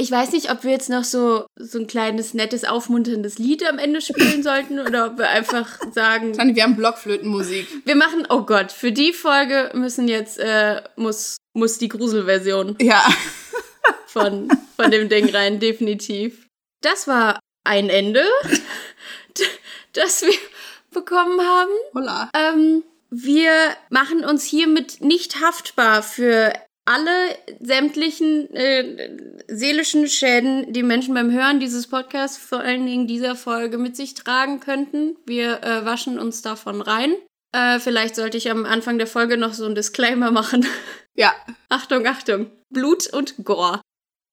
Ich 0.03 0.11
weiß 0.11 0.33
nicht, 0.33 0.51
ob 0.51 0.65
wir 0.65 0.71
jetzt 0.71 0.89
noch 0.89 1.05
so, 1.05 1.45
so 1.57 1.79
ein 1.79 1.87
kleines, 1.87 2.33
nettes, 2.33 2.65
aufmunterndes 2.65 3.39
Lied 3.39 3.65
am 3.65 3.79
Ende 3.79 4.01
spielen 4.01 4.43
sollten 4.43 4.81
oder 4.81 5.05
ob 5.05 5.17
wir 5.17 5.29
einfach 5.29 5.79
sagen, 5.93 6.33
Tani, 6.33 6.57
wir 6.57 6.63
haben 6.63 6.75
Blockflötenmusik. 6.75 7.65
wir 7.85 7.95
machen, 7.95 8.27
oh 8.27 8.41
Gott, 8.41 8.73
für 8.73 8.91
die 8.91 9.13
Folge 9.13 9.71
müssen 9.73 10.09
jetzt, 10.09 10.39
äh, 10.39 10.81
muss, 10.97 11.37
muss 11.53 11.77
die 11.77 11.87
Gruselversion 11.87 12.75
Ja. 12.81 13.01
von, 14.07 14.49
von 14.75 14.91
dem 14.91 15.07
Ding 15.07 15.33
rein, 15.33 15.61
definitiv. 15.61 16.47
Das 16.81 17.07
war 17.07 17.39
ein 17.63 17.89
Ende, 17.89 18.25
das 19.93 20.21
wir 20.23 20.33
bekommen 20.91 21.39
haben. 21.39 21.71
Holla. 21.95 22.29
Ähm, 22.35 22.83
wir 23.09 23.53
machen 23.89 24.25
uns 24.25 24.43
hiermit 24.43 24.99
nicht 24.99 25.39
haftbar 25.39 26.03
für 26.03 26.51
alle 26.85 27.35
sämtlichen 27.61 28.53
äh, 28.53 29.17
seelischen 29.47 30.07
Schäden, 30.07 30.73
die 30.73 30.83
Menschen 30.83 31.13
beim 31.13 31.31
Hören 31.31 31.59
dieses 31.59 31.87
Podcasts, 31.87 32.37
vor 32.37 32.59
allen 32.59 32.85
Dingen 32.85 33.07
dieser 33.07 33.35
Folge, 33.35 33.77
mit 33.77 33.95
sich 33.95 34.13
tragen 34.15 34.59
könnten. 34.59 35.15
Wir 35.25 35.63
äh, 35.63 35.85
waschen 35.85 36.19
uns 36.19 36.41
davon 36.41 36.81
rein. 36.81 37.15
Äh, 37.53 37.79
vielleicht 37.79 38.15
sollte 38.15 38.37
ich 38.37 38.49
am 38.49 38.65
Anfang 38.65 38.97
der 38.97 39.07
Folge 39.07 39.37
noch 39.37 39.53
so 39.53 39.65
einen 39.65 39.75
Disclaimer 39.75 40.31
machen. 40.31 40.65
Ja. 41.15 41.31
Achtung, 41.69 42.07
Achtung. 42.07 42.49
Blut 42.71 43.05
und 43.13 43.35
Gore. 43.45 43.81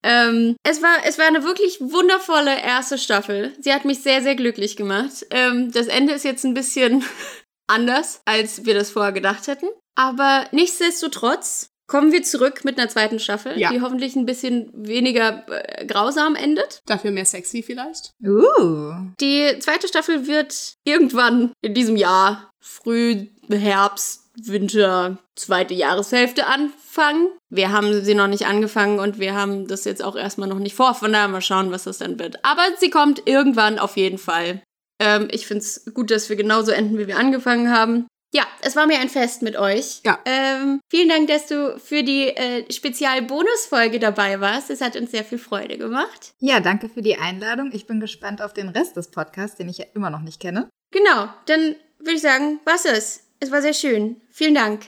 Ähm, 0.03 0.57
es, 0.63 0.81
war, 0.81 0.97
es 1.05 1.19
war 1.19 1.27
eine 1.27 1.45
wirklich 1.45 1.79
wundervolle 1.79 2.59
erste 2.59 2.97
Staffel. 2.97 3.53
Sie 3.61 3.75
hat 3.75 3.85
mich 3.85 4.03
sehr, 4.03 4.23
sehr 4.23 4.35
glücklich 4.35 4.77
gemacht. 4.77 5.27
Ähm, 5.31 5.71
das 5.73 5.89
Ende 5.89 6.15
ist 6.15 6.25
jetzt 6.25 6.45
ein 6.45 6.55
bisschen 6.55 7.05
anders, 7.67 8.23
als 8.25 8.65
wir 8.65 8.73
das 8.73 8.93
vorher 8.93 9.13
gedacht 9.13 9.47
hätten. 9.47 9.67
Aber 9.95 10.47
nichtsdestotrotz 10.53 11.69
kommen 11.91 12.13
wir 12.13 12.23
zurück 12.23 12.65
mit 12.65 12.79
einer 12.79 12.89
zweiten 12.89 13.19
Staffel, 13.19 13.59
Ja. 13.59 13.73
die 13.73 13.81
hoffentlich 13.81 14.15
ein 14.15 14.25
bisschen 14.25 14.71
weniger 14.73 15.45
äh, 15.49 15.85
grausam 15.87 16.37
endet. 16.37 16.83
Dafür 16.87 17.11
mehr 17.11 17.25
sexy 17.25 17.65
vielleicht. 17.65 18.13
Uh. 18.25 18.93
Die 19.21 19.59
zweite 19.59 19.89
Staffel 19.89 20.29
wird 20.29 20.75
irgendwann 20.85 21.51
in 21.63 21.75
diesem 21.75 21.97
Jahr, 21.97 22.49
früh 22.61 23.27
Herbst, 23.51 24.31
Winter, 24.41 25.19
zweite 25.35 25.75
Jahreshälfte 25.75 26.47
anfangen. 26.47 27.27
Wir 27.49 27.73
haben 27.73 28.05
sie 28.05 28.15
noch 28.15 28.29
nicht 28.29 28.47
angefangen 28.47 29.01
und 29.01 29.19
wir 29.19 29.35
haben 29.35 29.67
das 29.67 29.85
jetzt 29.85 30.05
auch 30.05 30.15
erstmal 30.15 30.49
noch 30.49 30.61
nicht 30.61 30.77
vor. 30.77 30.95
Von 30.95 31.13
daher 31.13 31.27
mal 31.27 31.43
schauen, 31.43 31.73
was 31.73 31.85
das 31.85 31.99
dann 31.99 32.21
wird. 32.21 32.45
Aber 32.45 32.63
sie 32.79 32.91
kommt 32.91 33.27
irgendwann 33.27 33.81
auf 33.81 33.97
jeden 33.97 34.19
Fall. 34.19 34.63
Ähm, 35.01 35.27
ich 35.33 35.49
finde 35.49 35.65
es 35.65 35.91
gut, 35.93 36.13
dass 36.13 36.29
wir 36.29 36.37
genauso 36.37 36.71
enden, 36.71 36.99
wie 36.99 37.09
wir 37.09 37.19
angefangen 37.19 37.73
haben. 37.77 38.07
Ja, 38.33 38.47
es 38.61 38.77
war 38.77 38.87
mir 38.87 39.01
ein 39.01 39.09
Fest 39.09 39.43
mit 39.43 39.57
euch. 39.57 40.03
Ja. 40.05 40.21
Ähm, 40.25 40.81
vielen 40.89 41.09
Dank, 41.09 41.27
dass 41.29 41.47
du 41.47 41.79
für 41.81 42.05
die 42.05 42.29
äh, 42.29 42.71
Spezial-Bonusfolge 42.73 43.99
dabei 43.99 44.41
warst. 44.41 44.71
Es 44.71 44.81
hat 44.81 44.95
uns 44.97 45.11
sehr 45.11 45.25
viel 45.25 45.39
Freude 45.39 45.79
gemacht. 45.79 46.33
Ja, 46.39 46.61
danke 46.61 46.89
für 46.89 47.03
die 47.03 47.17
Einladung. 47.17 47.71
Ich 47.73 47.87
bin 47.87 47.99
gespannt 47.99 48.41
auf 48.41 48.53
den 48.53 48.69
Rest 48.69 48.97
des 48.97 49.11
Podcasts, 49.11 49.57
den 49.57 49.69
ich 49.69 49.79
ja 49.79 49.87
immer 49.95 50.11
noch 50.11 50.23
nicht 50.23 50.41
kenne. 50.41 50.69
Genau, 50.93 51.29
dann 51.47 51.75
würde 51.99 52.15
ich 52.15 52.23
sagen, 52.23 52.61
was 52.65 52.85
es. 52.85 53.25
Es 53.41 53.51
war 53.51 53.63
sehr 53.63 53.75
schön. 53.75 54.21
Vielen 54.31 54.55
Dank. 54.55 54.87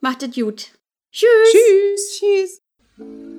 Macht 0.00 0.22
es 0.22 0.34
gut. 0.34 0.70
Tschüss. 1.10 1.28
Tschüss. 1.52 2.18
Tschüss. 2.18 3.33